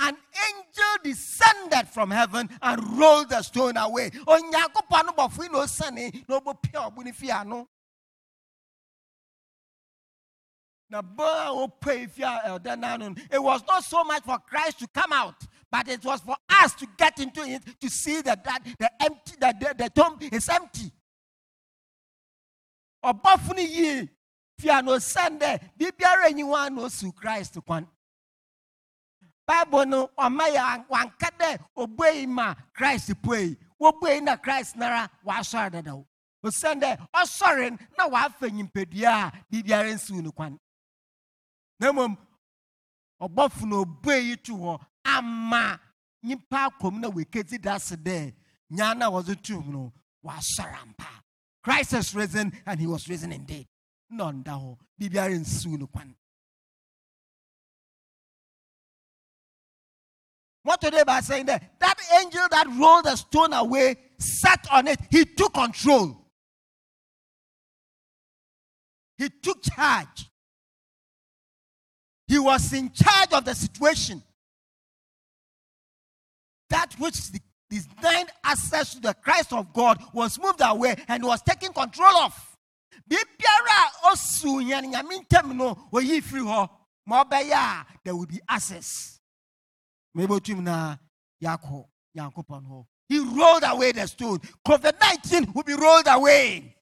[0.00, 0.16] an
[0.48, 4.10] angel descended from heaven and rolled the stone away.
[4.10, 7.14] Onyankopɔn no bɔfo no sane no pia obuni
[13.32, 15.34] it was not so much for Christ to come out,
[15.70, 19.34] but it was for us to get into it to see that, that the empty
[19.40, 20.92] that the, the tomb is empty.
[23.02, 23.12] no
[23.56, 24.08] yie
[24.58, 27.88] fi a na osiane dɛ biribiara nyi hɔ a na osiw Christ kwan.
[29.46, 35.70] Bible no ɔma yɛ wanka dɛ obue ma Christ pue wobue na Christ nara wasɔre
[35.72, 36.04] dadaw.
[36.44, 40.58] Osiane dɛ ɔsɔre no, na wafa nyimpadua a biribiara nsiw no kwan.
[41.80, 42.16] Na mmom
[43.20, 45.80] ɔbɔfo na obue yi to hɔ ama
[46.24, 48.34] nyimpa akɔm na wɔkɛdzi da se dɛ
[48.70, 49.92] nyaa na wɔdze tum no
[50.24, 51.22] wasɔre ampa
[51.62, 53.66] christ has risen and he was risen indeed
[54.10, 56.14] na ɔnda hɔ biribiara nsiw no kwan
[60.64, 64.98] What today by saying that that angel that rolled the stone away sat on it.
[65.10, 66.26] He took control.
[69.18, 70.30] He took charge.
[72.26, 74.22] He was in charge of the situation.
[76.70, 77.16] That which
[77.68, 82.56] denied access to the Christ of God was moved away and was taken control of.
[83.06, 83.18] No
[87.06, 87.24] ma
[88.04, 89.20] there will be access.
[93.08, 94.38] He rolled away the stone.
[94.66, 96.73] COVID 19 will be rolled away.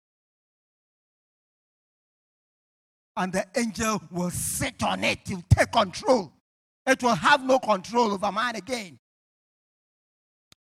[3.16, 6.32] And the angel will sit on it to take control.
[6.86, 8.98] It will have no control over man again.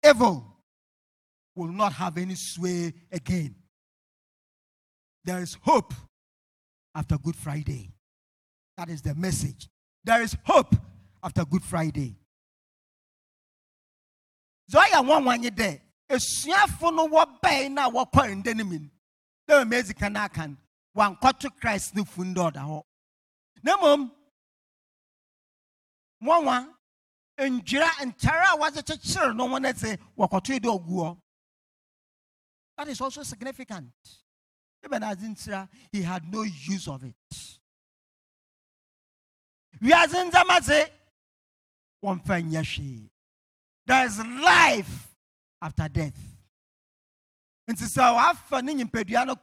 [0.07, 0.45] Evil
[1.55, 3.55] will not have any sway again.
[5.25, 5.95] There is hope
[6.95, 7.91] after Good Friday.
[8.77, 9.69] That is the message.
[10.05, 10.75] There is hope
[11.23, 12.17] after Good Friday.
[14.71, 15.81] Zoya one one day.
[16.11, 18.79] Esuafo no wɔbɛn na wɔkɔ nda no mu
[19.49, 20.57] no, na wɔn
[20.95, 22.83] no, wankɔto Christ no funu dɛ ɔda hɔ.
[23.63, 24.11] Na mmom,
[26.23, 26.75] nwanwa
[27.39, 31.21] ndwira ntare a wɔdze no ho no sɛ wɔkɔto dɛ ɔgu.
[32.77, 33.93] That is also significant.
[34.85, 37.15] Even as in Sarah, he had no use of it.
[39.81, 40.91] Wiase ndzɛmba dze,
[42.05, 43.11] wɔmfa nyɛ hwee.
[43.87, 45.17] There is life
[45.61, 46.19] after death.
[47.69, 49.37] Nti sɛ wafa ne nyimpadua no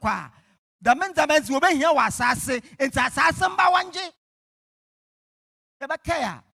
[0.84, 4.12] dɛm ndzɛmba nti wɔbɛhia wɔ asase, nti asase mba wɔngye.
[5.82, 6.44] Yɛbɛkae a,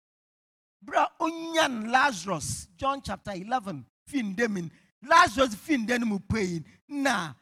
[0.83, 4.69] bere a onyan Lazarus, John chapter 11, fi nda mu
[5.03, 7.33] Lazarus fi nda no mu pue na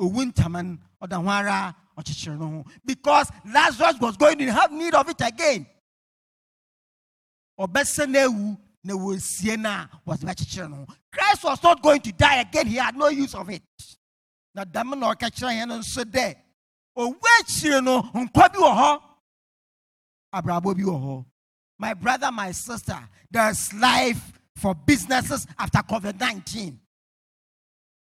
[0.00, 5.08] owu ntama no ɔda ho ara ɔkyekyere because Lazarus was going to have need of
[5.08, 5.66] it again.
[7.58, 12.40] ɔbɛsɛ no awu na wɔsie no a wɔde bɛkyekyere christ was not going to die
[12.40, 13.62] again he had no use of it
[14.54, 16.36] na dɛm na ɔka kyerɛ yɛn no nso dɛ
[16.96, 19.02] owu akyire no nkwa bi wɔ hɔ.
[20.34, 21.26] Abrabɔ bi wɔ hɔ.
[21.78, 22.98] My brother my sister
[23.30, 26.76] there's life for businesses after covid-19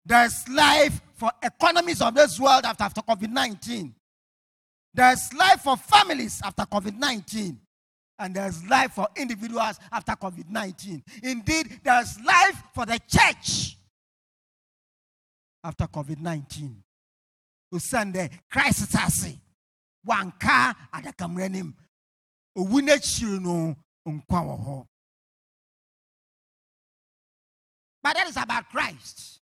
[0.05, 3.93] there's life for economies of this world after, after covid-19
[4.93, 7.55] there's life for families after covid-19
[8.17, 13.77] and there's life for individuals after covid-19 indeed there's life for the church
[15.63, 16.75] after covid-19
[17.73, 19.39] osiane dɛ christ ase
[20.05, 21.75] wanka adakammerɛ nim
[22.57, 23.75] owu n'akyiri no
[24.07, 24.87] nkwa wɔ hɔ
[28.03, 29.39] but that is about christ.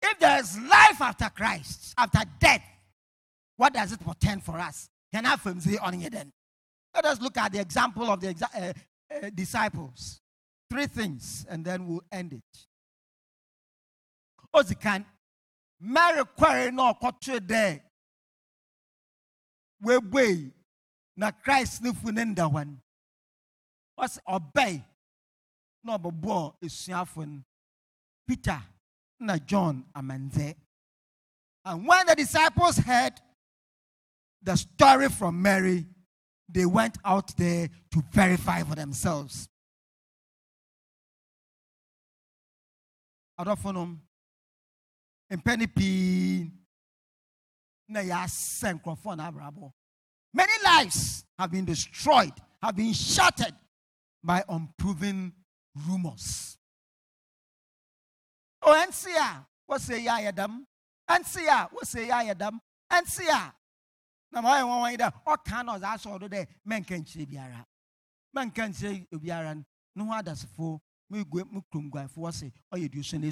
[0.00, 2.62] If there is life after christ after death
[3.56, 4.88] what does it portend for us?
[5.12, 6.32] Can I from on then?
[6.94, 8.72] Let us look at the example of the exa- uh,
[9.14, 10.20] uh, disciples.
[10.70, 12.66] Three things and then we'll end it.
[14.54, 15.04] Ozikan
[15.80, 17.82] mary kwere na ɔkɔtwe dɛ
[19.82, 20.52] webue
[21.16, 22.80] na christ fu ne hɔ no
[23.98, 24.84] ɔsɛ ɔbɛn
[25.84, 27.44] na ɔbɛbɔɔ esuafo
[28.26, 28.62] peter
[29.20, 30.54] na john amandze
[31.64, 33.20] and when the disciples heard
[34.42, 35.86] the story from mary
[36.48, 39.48] they went out there to verify for themselves.
[43.38, 44.00] Adɔfo nom
[45.30, 46.50] mpɛni pii
[47.88, 49.72] na yɛasɛ nkurɔfoɔ na abrabɔ.
[50.32, 53.54] Many lives have been destroyed have been shattered
[54.22, 55.32] by unproven
[55.86, 56.58] rumors.
[58.62, 60.66] Oh, o ɛnsi a wɔsɛ yɛ ayɛ dam
[61.08, 62.60] ɛnsi a wɔsɛ yɛ ayɛ dam
[62.90, 63.54] ɛnsi a
[64.32, 67.26] na ma ɔyɛ wɔn wɔn yi dɛ ɔka na ɔdze asɔ ɔdo dɛ mɛnka nkyerɛ
[67.28, 67.66] biara.
[68.36, 69.64] Mɛnka nkyerɛ obiara no.
[70.56, 73.30] Ho gu me kurom guafo wɔsɛ ɔyɛ duoso ne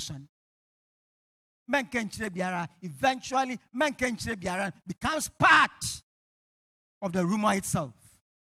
[2.82, 3.58] eventually
[4.86, 5.70] becomes part
[7.02, 7.94] of the rumor itself.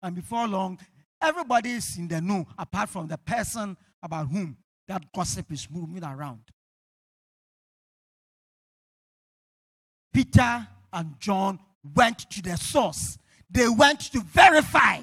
[0.01, 0.79] And before long
[1.21, 6.03] everybody is in the know apart from the person about whom that gossip is moving
[6.03, 6.41] around.
[10.13, 11.59] Peter and john
[11.95, 13.17] went to the source.
[13.49, 15.01] They went to verify.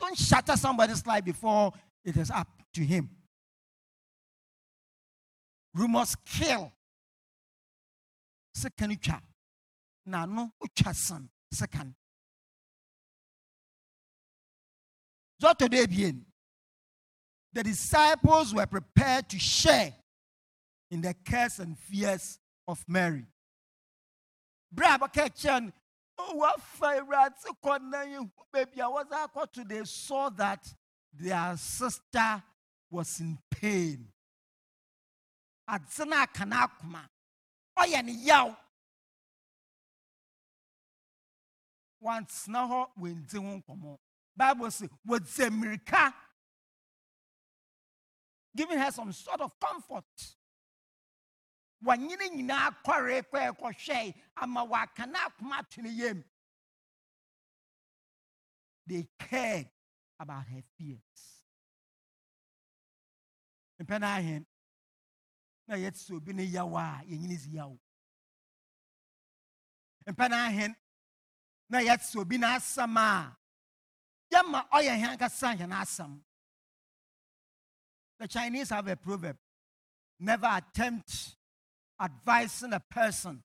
[0.00, 1.72] Don't shatter somebody's life before
[2.04, 3.10] it is up to him.
[5.74, 6.72] Rumors kill.
[8.54, 9.20] Second ucha.
[10.06, 11.28] Na no ucha son.
[11.52, 11.94] Second.
[15.40, 16.24] So today bien.
[17.52, 19.92] The disciples were prepared to share
[20.90, 23.24] in the cares and fears of Mary.
[24.70, 25.72] Brother Ketchen,
[26.16, 30.66] oh, what fire rats, baby, I was out today, saw that
[31.12, 32.42] their sister
[32.90, 34.08] was in pain.
[35.68, 37.08] Adzena kanakuma.
[37.78, 38.54] Ɔyɛ ne yaw.
[42.00, 43.98] Once na hɔ wɛnti ho nkɔmɔ.
[44.36, 46.14] Bible say wɔdze mmirika.
[48.54, 50.36] Giving her some sort of comfort.
[51.84, 56.24] Wɔnyini nyinaa kɔre kɔ ɛkɔhwɛ ama waka n'akoma ato ne yam.
[58.86, 59.70] They cared
[60.22, 61.42] about her fears.
[63.82, 64.44] mpɛ no
[65.66, 67.38] na yɛte sɛ obi ne yaw a yɛnyini
[71.68, 73.36] na yɛte sɛ obi n'asɛm a
[74.32, 76.20] yɛma ɔyɛ hɛn ankasa
[78.18, 79.36] the chinese have a proverb
[80.20, 81.36] never attempt
[82.00, 83.42] advising a person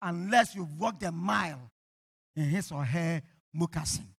[0.00, 1.70] unless you've walked a mile
[2.36, 3.22] in his or her
[3.54, 4.14] moccasin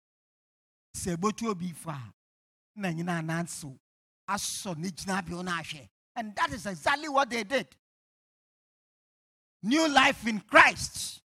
[0.96, 2.14] sɛ ɛbɛtu obi fa
[2.76, 3.78] na nyina anansew
[4.30, 5.90] asɔ ne gyinabea no ahwɛ.
[6.16, 7.68] And that is exactly what they did.
[9.64, 11.22] New life in christ.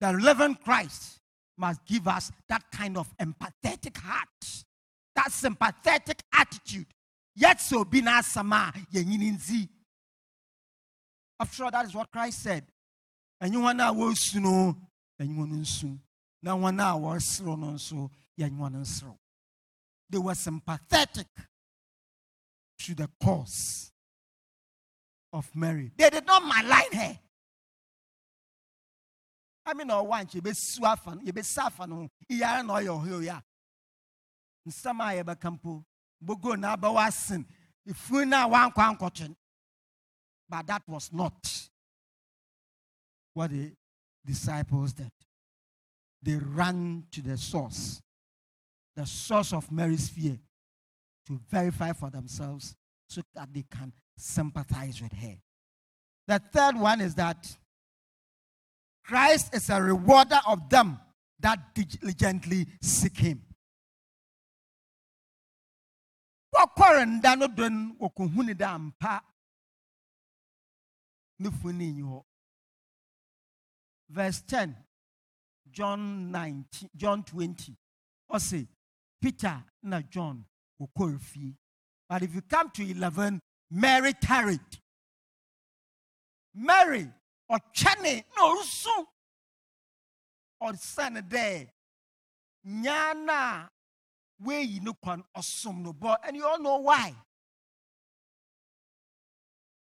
[0.00, 1.20] The living christ
[1.56, 4.64] must give us that kind of empathetic heart.
[5.16, 6.86] That sympathetic attitude.
[7.34, 9.68] Yet so be na asɛm a yɛnyini
[11.40, 12.66] after all that is what christ said.
[13.42, 14.76] Ɛnyɛ wɔn a wɔresu no
[15.18, 15.98] wɔn nsu.
[16.42, 18.10] Na wɔn a wɔreserew no nso
[20.10, 21.26] they were sympathetic
[22.78, 23.92] to the cause
[25.32, 25.92] of Mary.
[25.96, 27.18] They did not malign her.
[29.66, 33.40] I mean, or one, you be swafan, you be safan, yara no yo yo ya.
[34.66, 35.84] Nsama ya bakampo,
[36.24, 37.44] bogo na bawasin,
[37.86, 38.96] if we na one kwan.
[40.48, 41.68] But that was not
[43.34, 43.72] what the
[44.26, 45.12] disciples did.
[46.22, 48.02] They ran to the source,
[49.00, 50.38] the source of Mary's fear,
[51.26, 52.74] to verify for themselves
[53.08, 55.36] so that they can sympathize with her.
[56.28, 57.48] The third one is that
[59.02, 61.00] Christ is a rewarder of them
[61.40, 63.42] that diligently seek him.
[74.10, 74.76] verse 10
[75.70, 77.76] john 19 john 20
[78.30, 78.66] ɔse
[79.20, 80.44] peter na john
[80.80, 81.56] wɔkɔre fie
[82.08, 83.40] but if you come to 11
[83.70, 84.60] mary tarried.
[86.54, 87.06] Mary
[87.50, 89.06] ɔtwɛne na ɔresu
[90.62, 91.70] ɔsane dɛ
[92.66, 93.70] nyaa no a
[94.42, 97.14] weyi ne kwan ɔsom no bɔ and you all know why.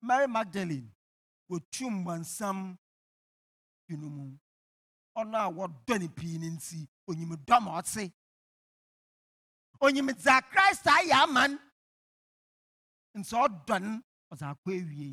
[0.03, 0.91] Mary magdalene
[1.51, 2.77] wɔtu mmansam
[3.87, 4.39] fi no mu
[5.17, 8.13] ɔno a wɔdɔ ne pii no nti onyim dɔ ma ɔte
[9.85, 11.43] onyim dza christ ayɛ ama
[13.19, 13.77] nti ɔdɔ
[14.33, 14.45] ɔdze
[14.81, 15.11] awie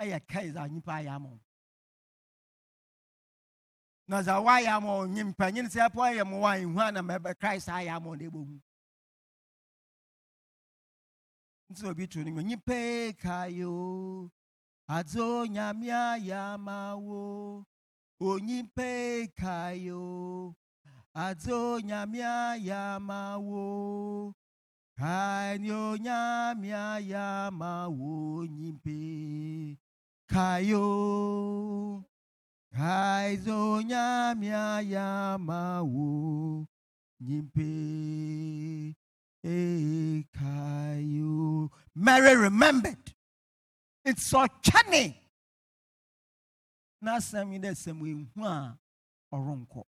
[0.00, 1.28] ɛyɛ kae dza nyimpa ayɛ ama
[4.08, 4.16] na
[5.14, 8.14] nyimpa nyene sɛ ɛpɔ ayɛ mo wa ihu a na mɛbɛ christ ayɛ ama wo
[8.14, 8.60] na ɛbɛhu
[11.70, 12.76] nti na obi nyimpa
[15.18, 17.64] onyame ayɛ ama wo
[18.20, 18.88] onyimpa
[19.40, 20.65] kayo adze onyame
[21.16, 24.34] ayɛ ama wo
[24.98, 28.96] kae ne onyame ayɛ ama wo nyimpa
[30.30, 32.04] kayo
[32.76, 36.66] Kaizo nyamia yama wo
[37.20, 37.68] nyimpe
[40.36, 41.70] kayo.
[41.94, 43.14] Mary remembered.
[44.04, 45.14] It's so chane.
[47.00, 48.76] Na de sami hwa
[49.32, 49.86] oronko.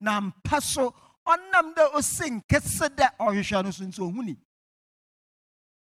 [0.00, 0.94] Na mpa so
[1.26, 4.36] ɔnam dɛ ɔsi nkɛse dɛ ɔhwehwɛ no so nso ohuni.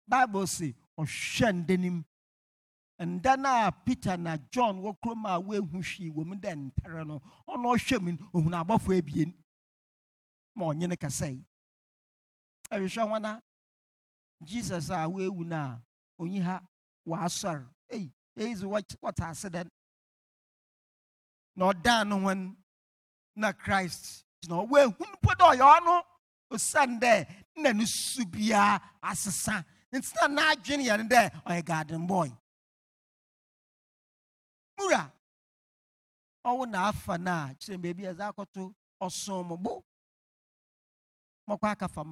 [0.09, 2.05] Bible say ɔhwɛ ndenim.
[3.01, 7.75] Nda no peter na john wɔ kurom a wɔahu hwee wɔ dɛ ntere no ɔno
[7.75, 9.33] ɔhwɛ mu ohunu abɔfo abien
[10.55, 11.43] ma ɔnyene kasɛe
[12.71, 13.41] ɛhwehwɛ ho na
[14.45, 15.57] jesus a wɔawu no
[16.19, 16.61] a ha
[17.07, 19.69] wɔasɔre ei eizi wɔta ase dɛn
[21.57, 22.57] na ɔdaa no ho
[23.37, 25.95] na christ gyina hɔ wɔahu mpo dɛ ɔyɛ ɔno
[26.53, 27.13] osiane dɛ
[27.57, 32.07] na ne su biara asesa nti na n'adwene yɛ no dɛ ɔyɛ garden
[34.81, 35.13] mura.
[36.47, 38.63] Ɔwo na afa no a kyerɛ baabi ɛdze akɔto
[39.03, 39.85] ɔsom mo bo
[41.67, 42.09] aka fam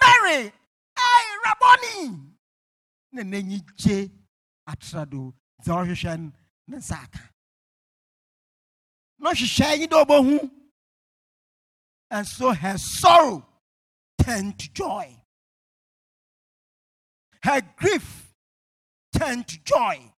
[0.00, 0.52] mary
[0.96, 1.96] ai rabɔni
[3.12, 4.10] na n'anyi gye
[4.66, 6.32] atra do dza ɔhwehwɛ
[6.68, 7.22] no nsa aka.
[9.18, 10.50] Na ɔhwehwɛ anyi dɛ ɔbɛhu
[12.10, 13.46] and so her sorrow
[14.22, 15.14] turned to joy
[17.42, 18.32] her grief
[19.12, 20.12] turned to joy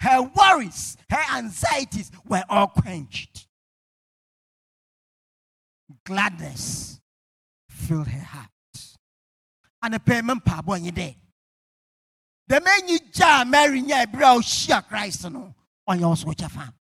[0.00, 3.46] her worries, her anxieties were all quenched.
[6.06, 7.00] Gladness
[7.68, 8.48] filled her heart.
[9.82, 11.14] And a payment pabo there.
[12.48, 15.54] The man you ja Mary nya bra shia Christ no
[15.86, 16.72] on your switch farm.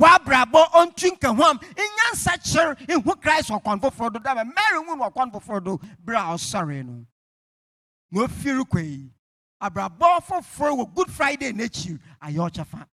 [0.00, 4.18] Wa brabo on twinka hom inyan sacher in who Christ or kon for do.
[4.18, 7.04] That Mary won or kon for do bra sorry no.
[8.10, 9.10] No fear kwei
[9.62, 12.86] abrabɔ foforɔ wɔ good friday n'akyi ayɛ ɔkyɛfa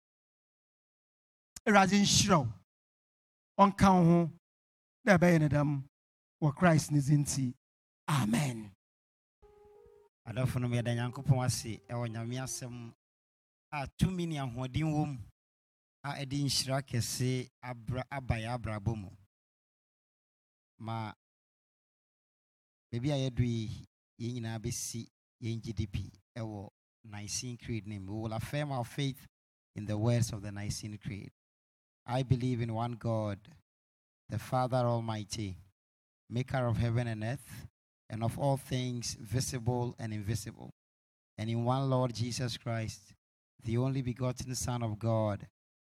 [1.66, 2.54] awurade nhyira wo.
[3.58, 4.32] Ɔnka wo ho.
[5.06, 5.84] Na ɛbɛyɛ ne dɛm
[6.44, 7.54] wɔ christ ne din
[8.10, 8.70] amen.
[10.28, 12.94] Adɔfo no yɛda nyankopɔn ase ɛwɔ nyame asɛm
[13.72, 15.18] a tumi ne ahoɔden wɔ mu
[16.08, 17.50] a ɛde nhyira kɛse
[18.18, 19.10] aba yɛ abrabɔ mu
[20.80, 21.14] ma
[22.92, 23.88] baabi a yɛdo yi
[24.20, 25.02] yɛn nyinaa bɛsi
[25.44, 25.96] yɛn gdp
[26.40, 26.70] ɛwɔ
[27.10, 28.06] Nicene Creed name.
[28.06, 29.28] We will affirm our faith
[29.76, 31.32] in the words of the Nicene Creed.
[32.06, 33.40] I believe in one God,
[34.30, 35.58] the Father Almighty,
[36.30, 37.68] maker of heaven and earth,
[38.10, 40.74] and of all things visible and invisible,
[41.38, 43.14] and in one Lord Jesus Christ,
[43.64, 45.48] the only begotten Son of God,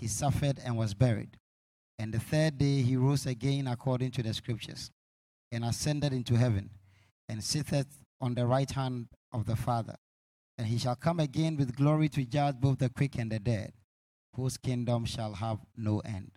[0.00, 1.36] He suffered and was buried.
[1.98, 4.90] And the third day he rose again according to the scriptures,
[5.50, 6.70] and ascended into heaven,
[7.28, 9.96] and sitteth on the right hand of the Father.
[10.56, 13.72] And he shall come again with glory to judge both the quick and the dead,
[14.34, 16.32] whose kingdom shall have no end.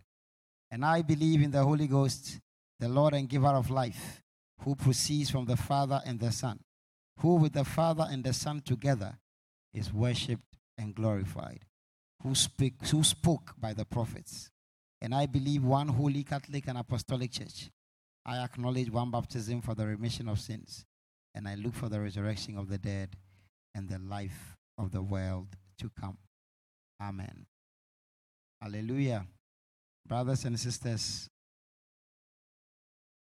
[0.71, 2.39] And I believe in the Holy Ghost,
[2.79, 4.21] the Lord and giver of life,
[4.61, 6.59] who proceeds from the Father and the Son,
[7.19, 9.19] who with the Father and the Son together
[9.73, 11.65] is worshipped and glorified,
[12.23, 14.49] who, speak, who spoke by the prophets.
[15.01, 17.69] And I believe one holy Catholic and Apostolic Church.
[18.25, 20.85] I acknowledge one baptism for the remission of sins,
[21.33, 23.15] and I look for the resurrection of the dead
[23.73, 25.47] and the life of the world
[25.79, 26.17] to come.
[27.01, 27.47] Amen.
[28.61, 29.25] Hallelujah.
[30.07, 31.27] Brothers and sisters,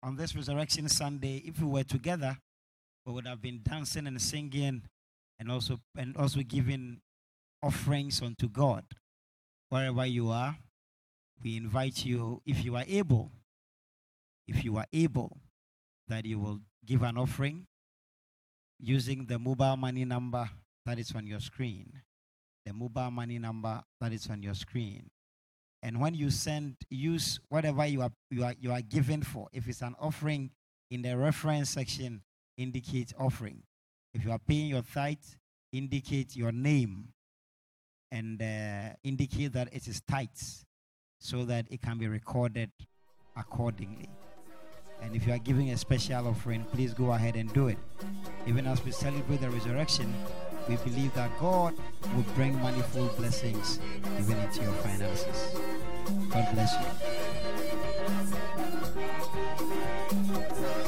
[0.02, 2.36] on this Resurrection Sunday, if we were together,
[3.06, 4.82] we would have been dancing and singing
[5.38, 7.00] and also and also giving
[7.62, 8.84] offerings unto God.
[9.68, 10.56] Wherever you are,
[11.42, 13.30] we invite you, if you are able,
[14.46, 15.38] if you are able,
[16.08, 17.66] that you will give an offering
[18.78, 20.48] using the mobile money number
[20.84, 22.02] that is on your screen.
[22.66, 25.10] The mobile money number that is on your screen.
[25.82, 29.48] And when you send, use whatever you are you are you are given for.
[29.52, 30.50] If it's an offering
[30.90, 32.22] in the reference section,
[32.56, 33.62] indicate offering.
[34.14, 35.18] If you are paying your tithe,
[35.72, 37.08] indicate your name
[38.12, 40.66] and uh, indicate that it is tithes
[41.18, 42.70] so that it can be recorded
[43.36, 44.10] accordingly.
[45.02, 47.78] And if you are giving a special offering, please go ahead and do it.
[48.46, 50.14] Even as we celebrate the resurrection,
[50.68, 51.74] we believe that God
[52.14, 53.80] will bring manifold blessings
[54.20, 55.56] even into your finances.
[56.30, 56.72] God bless
[60.78, 60.81] you.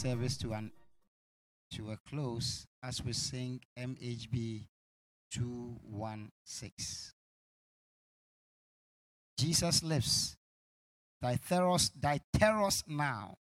[0.00, 0.72] Service to an
[1.70, 4.64] to a close as we sing MHB
[5.30, 7.12] 216.
[9.38, 10.36] Jesus lives.
[11.20, 13.36] Thy terrors, thy terrors now.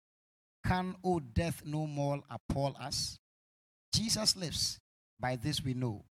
[0.66, 3.18] Can, O death, no more appall us?
[3.94, 4.80] Jesus lives.
[5.20, 6.06] By this we know.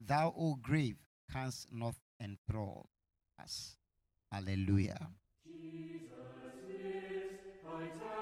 [0.00, 0.96] Thou, O grave,
[1.32, 2.86] canst not enthrall
[3.40, 3.76] us.
[4.32, 5.06] Hallelujah.
[5.46, 6.10] Jesus
[6.66, 8.13] lives,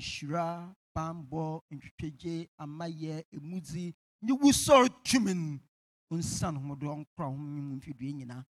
[0.00, 0.44] nhyira
[0.94, 1.42] bambɔ
[1.74, 3.84] ntwitwagye amayɛ emudzi
[4.24, 5.32] nye wusɔre tumi
[6.18, 8.44] nsan homodo nkora ho mu mfidie nyinaa.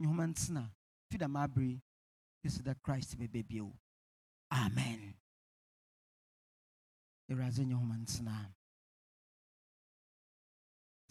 [0.00, 0.62] Nhoma ntena
[1.08, 1.82] fida ma abere.
[2.40, 3.72] Kesi da christ bɛbɛ bio.
[4.50, 5.14] Amen.
[7.30, 8.54] Awurade homa ntena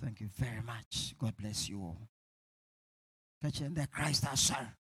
[0.01, 1.15] thank you very much.
[1.17, 2.09] God bless you all.
[3.41, 4.75] Ka dɛ christ asɔre